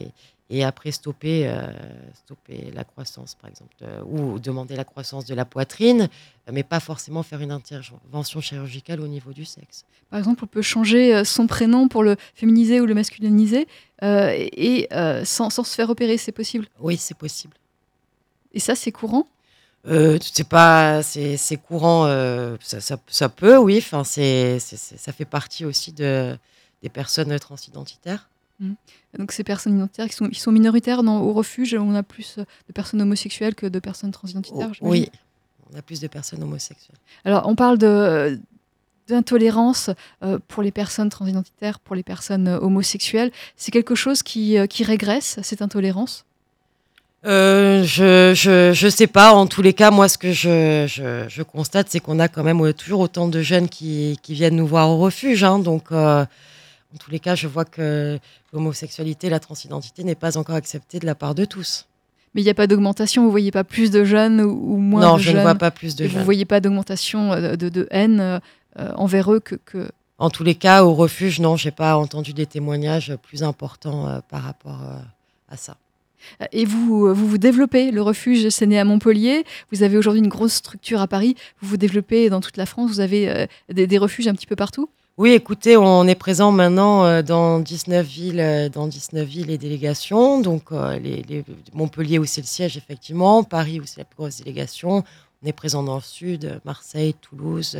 et, 0.00 0.08
et 0.54 0.62
après 0.62 0.92
stopper, 0.92 1.48
euh, 1.48 1.66
stopper 2.14 2.70
la 2.72 2.84
croissance, 2.84 3.34
par 3.34 3.50
exemple, 3.50 3.74
euh, 3.82 4.00
ou 4.06 4.38
demander 4.38 4.76
la 4.76 4.84
croissance 4.84 5.24
de 5.24 5.34
la 5.34 5.44
poitrine, 5.44 6.08
mais 6.52 6.62
pas 6.62 6.78
forcément 6.78 7.24
faire 7.24 7.40
une 7.40 7.50
intervention 7.50 8.40
chirurgicale 8.40 9.00
au 9.00 9.08
niveau 9.08 9.32
du 9.32 9.44
sexe. 9.44 9.84
Par 10.10 10.18
exemple, 10.20 10.44
on 10.44 10.46
peut 10.46 10.62
changer 10.62 11.12
euh, 11.12 11.24
son 11.24 11.48
prénom 11.48 11.88
pour 11.88 12.04
le 12.04 12.14
féminiser 12.34 12.80
ou 12.80 12.86
le 12.86 12.94
masculiniser, 12.94 13.66
euh, 14.04 14.30
et 14.36 14.88
sans, 15.24 15.50
sans 15.50 15.64
se 15.64 15.74
faire 15.74 15.90
opérer, 15.90 16.18
c'est 16.18 16.30
possible? 16.32 16.66
Oui, 16.78 16.96
c'est 16.96 17.16
possible. 17.16 17.56
Et 18.52 18.60
ça, 18.60 18.76
c'est 18.76 18.92
courant? 18.92 19.26
C'est 19.84 20.48
pas, 20.48 21.02
c'est 21.02 21.56
courant, 21.56 22.06
ça, 22.60 22.80
ça, 22.80 22.96
ça 23.08 23.28
peut, 23.28 23.58
oui. 23.58 23.78
Enfin, 23.78 24.04
c'est- 24.04 24.58
ça 24.60 25.12
fait 25.12 25.24
partie 25.26 25.64
aussi 25.64 25.92
de, 25.92 26.38
des 26.82 26.88
personnes 26.88 27.36
transidentitaires. 27.40 28.28
Donc 29.18 29.32
ces 29.32 29.44
personnes 29.44 29.76
identitaires 29.76 30.08
qui 30.08 30.14
sont, 30.14 30.28
ils 30.30 30.38
sont 30.38 30.52
minoritaires 30.52 31.02
dans, 31.02 31.20
au 31.20 31.32
refuge, 31.32 31.74
on 31.74 31.94
a 31.94 32.02
plus 32.02 32.36
euh, 32.38 32.44
de 32.68 32.72
personnes 32.72 33.02
homosexuelles 33.02 33.54
que 33.54 33.66
de 33.66 33.78
personnes 33.78 34.10
transidentitaires. 34.12 34.72
j'imagine. 34.72 34.88
oui, 34.88 35.10
on 35.72 35.78
a 35.78 35.82
plus 35.82 36.00
de 36.00 36.06
personnes 36.06 36.42
homosexuelles. 36.42 36.96
Alors 37.24 37.46
on 37.46 37.54
parle 37.56 37.78
de 37.78 38.40
d'intolérance 39.08 39.90
euh, 40.22 40.38
pour 40.48 40.62
les 40.62 40.70
personnes 40.70 41.10
transidentitaires, 41.10 41.78
pour 41.78 41.94
les 41.94 42.02
personnes 42.02 42.48
euh, 42.48 42.58
homosexuelles. 42.58 43.30
C'est 43.56 43.70
quelque 43.70 43.94
chose 43.94 44.22
qui, 44.22 44.56
euh, 44.56 44.66
qui 44.66 44.82
régresse, 44.82 45.38
cette 45.42 45.60
intolérance? 45.60 46.24
Euh, 47.26 47.82
je, 47.84 48.32
je, 48.34 48.72
je 48.72 48.88
sais 48.88 49.06
pas. 49.06 49.32
En 49.32 49.46
tous 49.46 49.62
les 49.62 49.72
cas, 49.72 49.90
moi, 49.90 50.08
ce 50.08 50.16
que 50.18 50.32
je, 50.32 50.86
je, 50.86 51.26
je 51.28 51.42
constate, 51.42 51.88
c'est 51.90 52.00
qu'on 52.00 52.18
a 52.18 52.28
quand 52.28 52.44
même 52.44 52.72
toujours 52.74 53.00
autant 53.00 53.28
de 53.28 53.42
jeunes 53.42 53.68
qui, 53.68 54.18
qui 54.22 54.34
viennent 54.34 54.56
nous 54.56 54.66
voir 54.66 54.88
au 54.90 54.98
refuge. 54.98 55.44
hein. 55.44 55.58
donc, 55.58 55.84
euh, 55.92 56.24
en 56.94 56.98
tous 56.98 57.10
les 57.10 57.18
cas, 57.18 57.34
je 57.34 57.48
vois 57.48 57.64
que 57.64 58.18
l'homosexualité, 58.52 59.28
la 59.28 59.40
transidentité 59.40 60.04
n'est 60.04 60.14
pas 60.14 60.36
encore 60.38 60.54
acceptée 60.54 61.00
de 61.00 61.06
la 61.06 61.14
part 61.14 61.34
de 61.34 61.44
tous. 61.44 61.86
Mais 62.34 62.40
il 62.40 62.44
n'y 62.44 62.50
a 62.50 62.54
pas 62.54 62.66
d'augmentation, 62.66 63.24
vous 63.24 63.30
voyez 63.30 63.50
pas 63.50 63.64
plus 63.64 63.90
de 63.90 64.04
jeunes 64.04 64.40
ou, 64.40 64.76
moins 64.76 65.00
non, 65.02 65.14
de 65.14 65.18
je 65.20 65.24
jeunes 65.26 65.36
ne 65.36 65.42
vois 65.42 65.54
pas 65.54 65.70
plus 65.70 65.94
de 65.96 66.04
et 66.04 66.08
vous 66.08 66.14
jeunes. 66.14 66.24
voyez 66.24 66.44
pas 66.44 66.60
d'augmentation 66.60 67.32
euh, 67.32 67.56
de, 67.56 67.68
de 67.68 67.86
haine 67.90 68.20
euh, 68.20 68.38
euh, 68.78 68.92
envers 68.96 69.32
eux 69.32 69.40
que, 69.40 69.54
que... 69.56 69.88
En 70.18 70.30
tous 70.30 70.44
les 70.44 70.54
cas, 70.54 70.84
au 70.84 70.94
refuge, 70.94 71.40
non, 71.40 71.56
j'ai 71.56 71.70
pas 71.70 71.96
entendu 71.96 72.32
des 72.32 72.46
témoignages 72.46 73.14
plus 73.22 73.42
importants 73.42 74.08
euh, 74.08 74.20
par 74.28 74.42
rapport 74.42 74.80
euh, 74.82 74.98
à 75.48 75.56
ça. 75.56 75.76
Et 76.52 76.64
vous, 76.64 77.12
vous 77.14 77.28
vous 77.28 77.38
développez. 77.38 77.90
Le 77.90 78.00
refuge, 78.00 78.48
c'est 78.48 78.66
né 78.66 78.78
à 78.78 78.84
Montpellier. 78.84 79.44
Vous 79.70 79.82
avez 79.82 79.98
aujourd'hui 79.98 80.22
une 80.22 80.28
grosse 80.28 80.54
structure 80.54 81.00
à 81.00 81.06
Paris. 81.06 81.36
Vous 81.60 81.68
vous 81.68 81.76
développez 81.76 82.30
dans 82.30 82.40
toute 82.40 82.56
la 82.56 82.66
France. 82.66 82.90
Vous 82.90 83.00
avez 83.00 83.46
des, 83.70 83.86
des 83.86 83.98
refuges 83.98 84.26
un 84.26 84.34
petit 84.34 84.46
peu 84.46 84.56
partout. 84.56 84.88
Oui, 85.16 85.30
écoutez, 85.30 85.76
on 85.76 86.08
est 86.08 86.16
présent 86.16 86.50
maintenant 86.50 87.04
euh, 87.04 87.22
dans 87.22 87.60
19 87.60 88.04
villes, 88.04 88.40
euh, 88.40 88.68
dans 88.68 88.88
19 88.88 89.24
villes 89.26 89.50
et 89.50 89.58
délégations. 89.58 90.40
Donc, 90.40 90.72
euh, 90.72 90.98
Montpellier 91.72 92.18
où 92.18 92.24
c'est 92.24 92.40
le 92.40 92.46
siège, 92.48 92.76
effectivement. 92.76 93.44
Paris 93.44 93.78
où 93.78 93.84
c'est 93.86 93.98
la 93.98 94.04
plus 94.04 94.16
grosse 94.16 94.38
délégation. 94.38 95.04
On 95.42 95.46
est 95.46 95.52
présent 95.52 95.84
dans 95.84 95.94
le 95.96 96.00
sud, 96.00 96.60
Marseille, 96.64 97.14
Toulouse, 97.14 97.78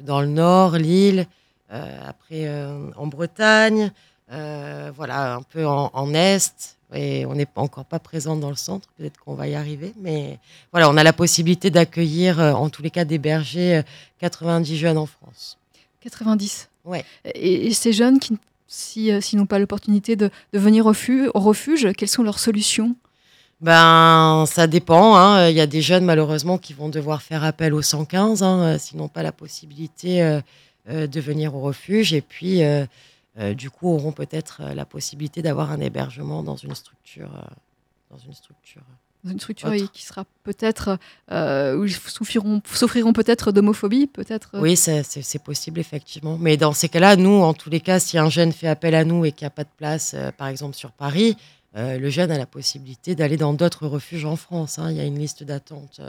dans 0.00 0.20
le 0.20 0.26
nord, 0.26 0.76
Lille, 0.76 1.26
après 1.70 2.48
en 2.96 3.06
Bretagne, 3.06 3.92
voilà, 4.30 5.34
un 5.34 5.42
peu 5.42 5.66
en, 5.66 6.14
est. 6.14 6.78
et 6.94 7.26
on 7.26 7.34
n'est 7.34 7.44
pas- 7.44 7.60
encore 7.60 7.84
pas 7.84 7.98
présente 7.98 8.40
dans 8.40 8.48
le 8.48 8.56
centre. 8.56 8.88
Peut-être 8.96 9.18
qu'on 9.20 9.34
va 9.34 9.48
y 9.48 9.54
arriver, 9.54 9.92
mais 10.00 10.38
voilà, 10.72 10.88
on 10.88 10.96
a 10.96 11.02
la 11.02 11.12
possibilité 11.12 11.68
d'accueillir, 11.70 12.38
en 12.40 12.70
tous 12.70 12.80
les 12.82 12.90
cas, 12.90 13.04
d'héberger 13.04 13.76
euh, 13.76 13.82
90 14.20 14.78
jeunes 14.78 14.96
en 14.98 15.06
France. 15.06 15.58
90. 16.04 16.68
Ouais. 16.84 17.04
Et, 17.34 17.66
et 17.66 17.72
ces 17.74 17.92
jeunes 17.92 18.18
qui, 18.20 18.36
si, 18.68 19.10
euh, 19.10 19.20
s'ils 19.20 19.38
n'ont 19.38 19.46
pas 19.46 19.58
l'opportunité 19.58 20.14
de, 20.16 20.30
de 20.52 20.58
venir 20.58 20.86
au, 20.86 20.92
fu- 20.94 21.28
au 21.34 21.40
refuge, 21.40 21.88
quelles 21.96 22.08
sont 22.08 22.22
leurs 22.22 22.38
solutions? 22.38 22.94
Ben, 23.60 24.44
ça 24.46 24.66
dépend. 24.66 25.16
hein. 25.16 25.48
Il 25.48 25.56
y 25.56 25.60
a 25.60 25.66
des 25.66 25.80
jeunes, 25.80 26.04
malheureusement, 26.04 26.58
qui 26.58 26.72
vont 26.74 26.88
devoir 26.88 27.22
faire 27.22 27.44
appel 27.44 27.72
au 27.72 27.82
115, 27.82 28.42
hein, 28.42 28.58
euh, 28.74 28.78
s'ils 28.78 28.98
n'ont 28.98 29.08
pas 29.08 29.22
la 29.22 29.32
possibilité 29.32 30.22
euh, 30.22 31.06
de 31.06 31.20
venir 31.20 31.54
au 31.54 31.60
refuge. 31.60 32.12
Et 32.12 32.20
puis, 32.20 32.62
euh, 32.62 32.84
euh, 33.38 33.54
du 33.54 33.70
coup, 33.70 33.88
auront 33.88 34.12
peut-être 34.12 34.60
la 34.74 34.84
possibilité 34.84 35.40
d'avoir 35.40 35.70
un 35.70 35.80
hébergement 35.80 36.42
dans 36.42 36.56
une 36.56 36.74
structure. 36.74 37.30
dans 38.10 38.18
une 38.18 38.34
structure. 38.34 38.82
Dans 39.24 39.30
une 39.32 39.40
structure 39.40 39.68
Autre. 39.68 39.90
qui 39.92 40.04
sera 40.04 40.24
peut-être. 40.42 40.98
euh, 41.32 41.76
où 41.76 41.84
ils 41.84 41.92
souffriront, 41.92 42.60
souffriront 42.70 43.12
peut-être 43.14 43.52
d'homophobie, 43.52 44.06
peut-être. 44.06 44.50
euh, 44.54 44.60
Oui, 44.60 44.76
c'est 44.76 45.42
possible, 45.42 45.80
effectivement. 45.80 46.36
Mais 46.38 46.56
dans 46.56 46.72
ces 46.74 46.88
cas-là, 46.90 47.16
nous, 47.16 47.40
en 47.42 47.54
tous 47.54 47.70
les 47.70 47.80
cas, 47.80 47.98
si 47.98 48.18
un 48.18 48.28
jeune 48.28 48.52
fait 48.52 48.68
appel 48.68 48.94
à 48.94 49.04
nous 49.04 49.24
et 49.24 49.32
qu'il 49.32 49.44
n'y 49.44 49.48
a 49.48 49.50
pas 49.50 49.64
de 49.64 49.68
place, 49.76 50.12
euh, 50.14 50.30
par 50.30 50.48
exemple 50.48 50.76
sur 50.76 50.92
Paris, 50.92 51.36
euh, 51.76 51.98
le 51.98 52.10
jeune 52.10 52.30
a 52.30 52.38
la 52.38 52.46
possibilité 52.46 53.14
d'aller 53.14 53.36
dans 53.36 53.52
d'autres 53.54 53.86
refuges 53.88 54.24
en 54.26 54.36
France. 54.36 54.78
hein. 54.78 54.90
Il 54.90 54.96
y 54.96 55.00
a 55.00 55.04
une 55.04 55.18
liste 55.18 55.42
d'attente 55.42 56.00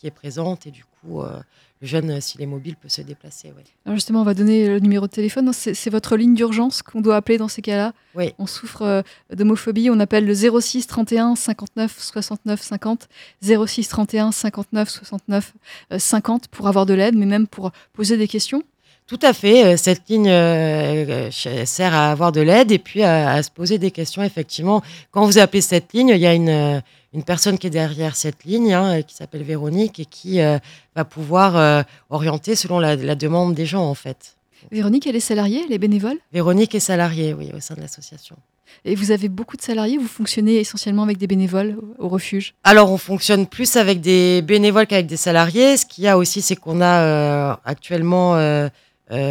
qui 0.00 0.06
est 0.06 0.10
présente 0.10 0.66
et 0.66 0.70
du 0.70 0.82
coup, 0.84 1.20
euh, 1.20 1.38
le 1.82 1.86
jeune, 1.86 2.10
euh, 2.10 2.20
s'il 2.20 2.40
est 2.40 2.46
mobile, 2.46 2.76
peut 2.76 2.88
se 2.88 3.02
déplacer. 3.02 3.48
ouais. 3.48 3.64
Alors 3.84 3.96
justement, 3.96 4.22
on 4.22 4.24
va 4.24 4.32
donner 4.34 4.66
le 4.66 4.80
numéro 4.80 5.06
de 5.06 5.10
téléphone. 5.12 5.50
C'est 5.52 5.90
votre 5.90 6.16
ligne 6.16 6.34
d'urgence 6.34 6.82
qu'on 6.82 7.02
doit 7.02 7.16
appeler 7.16 7.36
dans 7.36 7.48
ces 7.48 7.60
cas-là. 7.62 7.92
Oui. 8.14 8.32
On 8.38 8.46
souffre 8.46 8.82
euh, 8.82 9.02
d'homophobie. 9.34 9.90
On 9.90 10.00
appelle 10.00 10.24
le 10.24 10.34
06 10.34 10.86
31 10.86 11.36
59 11.36 11.98
69 11.98 12.62
50. 12.62 13.08
06 13.42 13.88
31 13.88 14.32
59 14.32 14.88
69 14.88 15.52
euh, 15.92 15.98
50 15.98 16.48
pour 16.48 16.66
avoir 16.66 16.86
de 16.86 16.94
l'aide, 16.94 17.14
mais 17.16 17.26
même 17.26 17.46
pour 17.46 17.70
poser 17.92 18.16
des 18.16 18.28
questions. 18.28 18.62
Tout 19.06 19.18
à 19.22 19.32
fait. 19.32 19.76
Cette 19.76 20.08
ligne 20.08 20.28
euh, 20.30 21.30
sert 21.30 21.94
à 21.94 22.12
avoir 22.12 22.30
de 22.30 22.40
l'aide 22.40 22.70
et 22.70 22.78
puis 22.78 23.02
à, 23.02 23.32
à 23.32 23.42
se 23.42 23.50
poser 23.50 23.76
des 23.78 23.90
questions. 23.90 24.22
Effectivement, 24.22 24.82
quand 25.10 25.24
vous 25.26 25.38
appelez 25.38 25.60
cette 25.62 25.92
ligne, 25.92 26.10
il 26.10 26.20
y 26.20 26.26
a 26.26 26.34
une, 26.34 26.80
une 27.12 27.24
personne 27.24 27.58
qui 27.58 27.66
est 27.66 27.70
derrière 27.70 28.14
cette 28.14 28.44
ligne, 28.44 28.72
hein, 28.72 29.02
qui 29.02 29.14
s'appelle 29.14 29.42
Véronique 29.42 29.98
et 29.98 30.04
qui 30.04 30.40
euh, 30.40 30.58
va 30.94 31.04
pouvoir 31.04 31.56
euh, 31.56 31.82
orienter 32.08 32.54
selon 32.54 32.78
la, 32.78 32.96
la 32.96 33.14
demande 33.14 33.54
des 33.54 33.66
gens, 33.66 33.84
en 33.84 33.94
fait. 33.94 34.36
Véronique, 34.70 35.06
elle 35.06 35.16
est 35.16 35.20
salariée, 35.20 35.62
elle 35.66 35.72
est 35.72 35.78
bénévole? 35.78 36.18
Véronique 36.32 36.74
est 36.74 36.80
salariée, 36.80 37.34
oui, 37.34 37.50
au 37.56 37.60
sein 37.60 37.74
de 37.74 37.80
l'association. 37.80 38.36
Et 38.84 38.94
vous 38.94 39.10
avez 39.10 39.28
beaucoup 39.28 39.56
de 39.56 39.62
salariés. 39.62 39.98
Vous 39.98 40.06
fonctionnez 40.06 40.60
essentiellement 40.60 41.02
avec 41.02 41.18
des 41.18 41.26
bénévoles 41.26 41.76
au 41.98 42.08
refuge? 42.08 42.54
Alors, 42.62 42.92
on 42.92 42.98
fonctionne 42.98 43.46
plus 43.46 43.76
avec 43.76 44.00
des 44.00 44.42
bénévoles 44.42 44.86
qu'avec 44.86 45.06
des 45.06 45.16
salariés. 45.16 45.76
Ce 45.76 45.84
qu'il 45.84 46.04
y 46.04 46.08
a 46.08 46.16
aussi, 46.16 46.40
c'est 46.40 46.56
qu'on 46.56 46.80
a 46.80 47.00
euh, 47.02 47.56
actuellement 47.64 48.36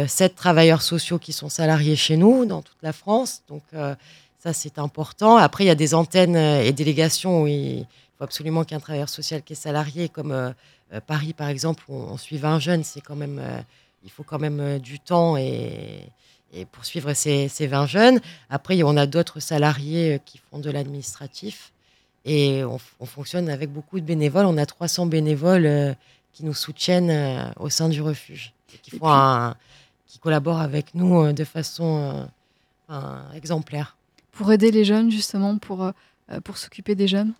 sept 0.08 0.34
travailleurs 0.34 0.82
sociaux 0.82 1.18
qui 1.18 1.32
sont 1.32 1.48
salariés 1.48 1.96
chez 1.96 2.18
nous, 2.18 2.44
dans 2.44 2.60
toute 2.60 2.82
la 2.82 2.92
France. 2.92 3.42
Donc, 3.48 3.62
ça, 4.42 4.52
c'est 4.54 4.78
important. 4.78 5.36
Après, 5.36 5.64
il 5.64 5.66
y 5.66 5.70
a 5.70 5.74
des 5.74 5.92
antennes 5.94 6.34
euh, 6.36 6.62
et 6.62 6.72
délégations 6.72 7.42
où 7.42 7.46
il 7.46 7.86
faut 8.16 8.24
absolument 8.24 8.64
qu'il 8.64 8.72
y 8.72 8.74
ait 8.74 8.78
un 8.78 8.80
travailleur 8.80 9.08
social 9.10 9.42
qui 9.42 9.52
est 9.52 9.56
salarié, 9.56 10.08
comme 10.08 10.32
euh, 10.32 10.50
euh, 10.94 11.00
Paris, 11.06 11.34
par 11.34 11.48
exemple, 11.48 11.84
où 11.88 11.94
on 11.94 12.16
suit 12.16 12.38
20 12.38 12.58
jeunes. 12.58 12.82
C'est 12.82 13.02
quand 13.02 13.16
même, 13.16 13.38
euh, 13.38 13.60
il 14.02 14.10
faut 14.10 14.22
quand 14.22 14.38
même 14.38 14.78
du 14.78 14.98
temps 14.98 15.36
et, 15.36 16.00
et 16.54 16.64
pour 16.64 16.86
suivre 16.86 17.12
ces, 17.12 17.48
ces 17.48 17.66
20 17.66 17.86
jeunes. 17.86 18.20
Après, 18.48 18.82
on 18.82 18.96
a 18.96 19.06
d'autres 19.06 19.40
salariés 19.40 20.20
qui 20.24 20.38
font 20.50 20.58
de 20.58 20.70
l'administratif. 20.70 21.70
Et 22.24 22.64
on, 22.64 22.78
on 22.98 23.06
fonctionne 23.06 23.48
avec 23.50 23.70
beaucoup 23.70 24.00
de 24.00 24.04
bénévoles. 24.06 24.46
On 24.46 24.56
a 24.56 24.64
300 24.66 25.04
bénévoles 25.06 25.66
euh, 25.66 25.92
qui 26.32 26.44
nous 26.46 26.54
soutiennent 26.54 27.10
euh, 27.10 27.44
au 27.58 27.68
sein 27.68 27.88
du 27.90 28.00
refuge, 28.00 28.52
et 28.74 28.78
qui, 28.78 28.94
Et 28.96 28.98
font 28.98 29.04
puis- 29.06 29.14
un- 29.14 29.54
qui 30.06 30.18
collaborent 30.18 30.60
avec 30.60 30.94
nous 30.94 31.20
euh, 31.24 31.32
de 31.34 31.44
façon 31.44 32.26
exemplaire. 33.34 33.96
Pour 34.40 34.50
aider 34.52 34.70
les 34.70 34.86
jeunes, 34.86 35.10
justement, 35.10 35.58
pour, 35.58 35.84
euh, 35.84 35.90
euh, 36.32 36.40
s'occuper 36.54 36.94
des 36.94 37.06
jeunes? 37.06 37.34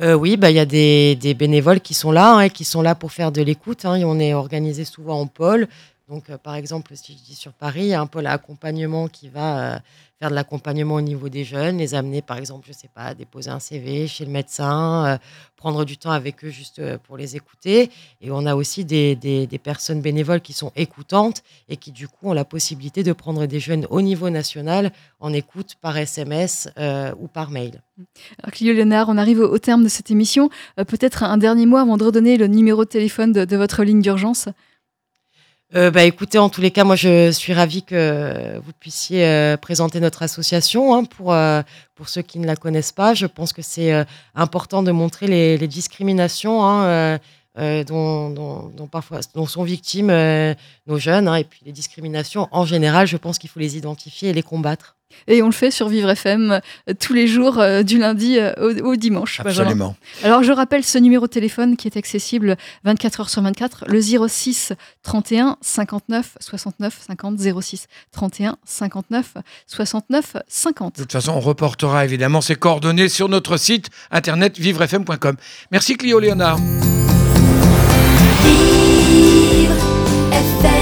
Euh, 0.00 0.14
oui, 0.14 0.36
bah, 0.36 0.48
il 0.52 0.54
y 0.54 0.60
a 0.60 0.64
des, 0.64 1.34
bénévoles 1.36 1.80
qui 1.80 1.92
sont 1.92 2.12
là, 2.12 2.36
hein, 2.36 2.48
qui 2.48 2.62
sont 2.62 2.82
là 2.82 2.94
pour 2.94 3.10
faire 3.10 3.32
de 3.32 3.42
l'écoute. 3.42 3.84
hein, 3.84 4.00
on 4.04 4.20
est 4.20 4.32
organisé 4.32 4.84
souvent 4.84 5.20
en 5.20 5.26
pôle. 5.26 5.66
Donc, 6.10 6.28
euh, 6.28 6.38
par 6.38 6.56
exemple, 6.56 6.92
si 6.96 7.12
je 7.12 7.22
dis 7.22 7.36
sur 7.36 7.52
Paris, 7.52 7.82
il 7.82 7.86
y 7.86 7.94
a 7.94 8.00
un 8.00 8.08
pôle 8.08 8.26
accompagnement 8.26 9.06
qui 9.06 9.28
va 9.28 9.74
euh, 9.74 9.78
faire 10.18 10.30
de 10.30 10.34
l'accompagnement 10.34 10.96
au 10.96 11.00
niveau 11.00 11.28
des 11.28 11.44
jeunes, 11.44 11.78
les 11.78 11.94
amener, 11.94 12.20
par 12.20 12.36
exemple, 12.36 12.66
je 12.66 12.72
sais 12.72 12.90
pas, 12.92 13.02
à 13.02 13.14
déposer 13.14 13.48
un 13.48 13.60
CV 13.60 14.08
chez 14.08 14.24
le 14.24 14.32
médecin, 14.32 15.06
euh, 15.06 15.18
prendre 15.54 15.84
du 15.84 15.96
temps 15.98 16.10
avec 16.10 16.44
eux 16.44 16.48
juste 16.48 16.82
pour 17.04 17.16
les 17.16 17.36
écouter. 17.36 17.92
Et 18.20 18.32
on 18.32 18.44
a 18.44 18.56
aussi 18.56 18.84
des, 18.84 19.48
personnes 19.62 20.00
bénévoles 20.00 20.40
qui 20.40 20.52
sont 20.52 20.72
écoutantes 20.74 21.44
et 21.68 21.76
qui, 21.76 21.92
du 21.92 22.08
coup, 22.08 22.30
ont 22.30 22.32
la 22.32 22.44
possibilité 22.44 23.04
de 23.04 23.12
prendre 23.12 23.46
des 23.46 23.60
jeunes 23.60 23.86
au 23.88 24.02
niveau 24.02 24.30
national 24.30 24.90
en 25.20 25.32
écoute 25.32 25.76
par 25.80 25.96
SMS 25.96 26.68
ou 27.20 27.28
par 27.28 27.50
mail. 27.50 27.82
Alors, 28.42 28.52
Clio 28.52 28.72
Léonard, 28.72 29.10
on 29.10 29.18
arrive 29.18 29.40
au, 29.40 29.58
terme 29.58 29.84
de 29.84 29.88
cette 29.88 30.10
émission. 30.10 30.48
Peut-être 30.76 31.22
un 31.22 31.36
dernier 31.36 31.66
mot 31.66 31.76
avant 31.76 31.98
de 31.98 32.04
redonner 32.04 32.36
le 32.38 32.46
numéro 32.46 32.84
de 32.84 32.88
téléphone 32.88 33.32
de 33.32 33.56
votre 33.56 33.84
ligne 33.84 34.00
d'urgence? 34.00 34.48
Euh, 35.76 35.92
bah, 35.92 36.02
écoutez, 36.02 36.38
en 36.38 36.48
tous 36.48 36.60
les 36.60 36.72
cas, 36.72 36.82
moi, 36.82 36.96
je 36.96 37.30
suis 37.30 37.52
ravie 37.52 37.84
que 37.84 38.58
vous 38.58 38.72
puissiez 38.80 39.24
euh, 39.24 39.56
présenter 39.56 40.00
notre 40.00 40.22
association 40.24 40.94
hein, 40.96 41.04
pour, 41.04 41.32
euh, 41.32 41.62
pour 41.94 42.08
ceux 42.08 42.22
qui 42.22 42.40
ne 42.40 42.46
la 42.46 42.56
connaissent 42.56 42.90
pas. 42.90 43.14
Je 43.14 43.26
pense 43.26 43.52
que 43.52 43.62
c'est 43.62 43.92
euh, 43.94 44.04
important 44.34 44.82
de 44.82 44.90
montrer 44.90 45.28
les, 45.28 45.56
les 45.56 45.68
discriminations 45.68 46.64
hein, 46.64 47.18
euh, 47.60 47.84
dont, 47.84 48.30
dont- 48.30 48.72
dont 48.76 48.86
parfois, 48.86 49.20
dont 49.34 49.46
sont 49.46 49.62
victimes 49.64 50.10
euh, 50.10 50.54
nos 50.86 50.98
jeunes. 50.98 51.28
hein, 51.28 51.36
et 51.36 51.44
puis 51.44 51.60
les 51.66 51.72
discriminations, 51.72 52.48
en 52.52 52.64
général, 52.64 53.06
je 53.06 53.16
pense 53.16 53.38
qu'il 53.38 53.50
faut 53.50 53.60
les 53.60 53.76
identifier 53.76 54.30
et 54.30 54.32
les 54.32 54.42
combattre. 54.42 54.96
Et 55.26 55.42
on 55.42 55.46
le 55.46 55.52
fait 55.52 55.72
sur 55.72 55.88
Vivre 55.88 56.08
FM 56.10 56.52
euh, 56.88 56.94
tous 57.00 57.12
les 57.14 57.26
jours, 57.26 57.58
euh, 57.58 57.82
du 57.82 57.98
lundi 57.98 58.38
au, 58.60 58.70
au 58.90 58.94
dimanche. 58.94 59.40
Benjamin. 59.42 59.62
Absolument. 59.64 59.96
Alors, 60.22 60.44
je 60.44 60.52
rappelle 60.52 60.84
ce 60.84 60.98
numéro 60.98 61.26
de 61.26 61.32
téléphone 61.32 61.76
qui 61.76 61.88
est 61.88 61.96
accessible 61.96 62.56
24 62.84 63.20
heures 63.20 63.28
sur 63.28 63.42
24, 63.42 63.86
le 63.88 64.00
06 64.28 64.72
31 65.02 65.56
59 65.62 66.36
69 66.38 67.00
50 67.08 67.38
06 67.60 67.86
31 68.12 68.56
59 68.64 69.34
69 69.66 70.36
50. 70.46 70.96
De 70.96 71.02
toute 71.02 71.10
façon, 71.12 71.32
on 71.32 71.40
reportera 71.40 72.04
évidemment 72.04 72.40
ces 72.40 72.54
coordonnées 72.54 73.08
sur 73.08 73.28
notre 73.28 73.56
site 73.56 73.88
internet 74.12 74.58
vivrefm.com. 74.60 75.36
Merci 75.72 75.96
Clio 75.96 76.20
Léonard. 76.20 76.58
Vivre 78.42 79.76
FM 80.32 80.79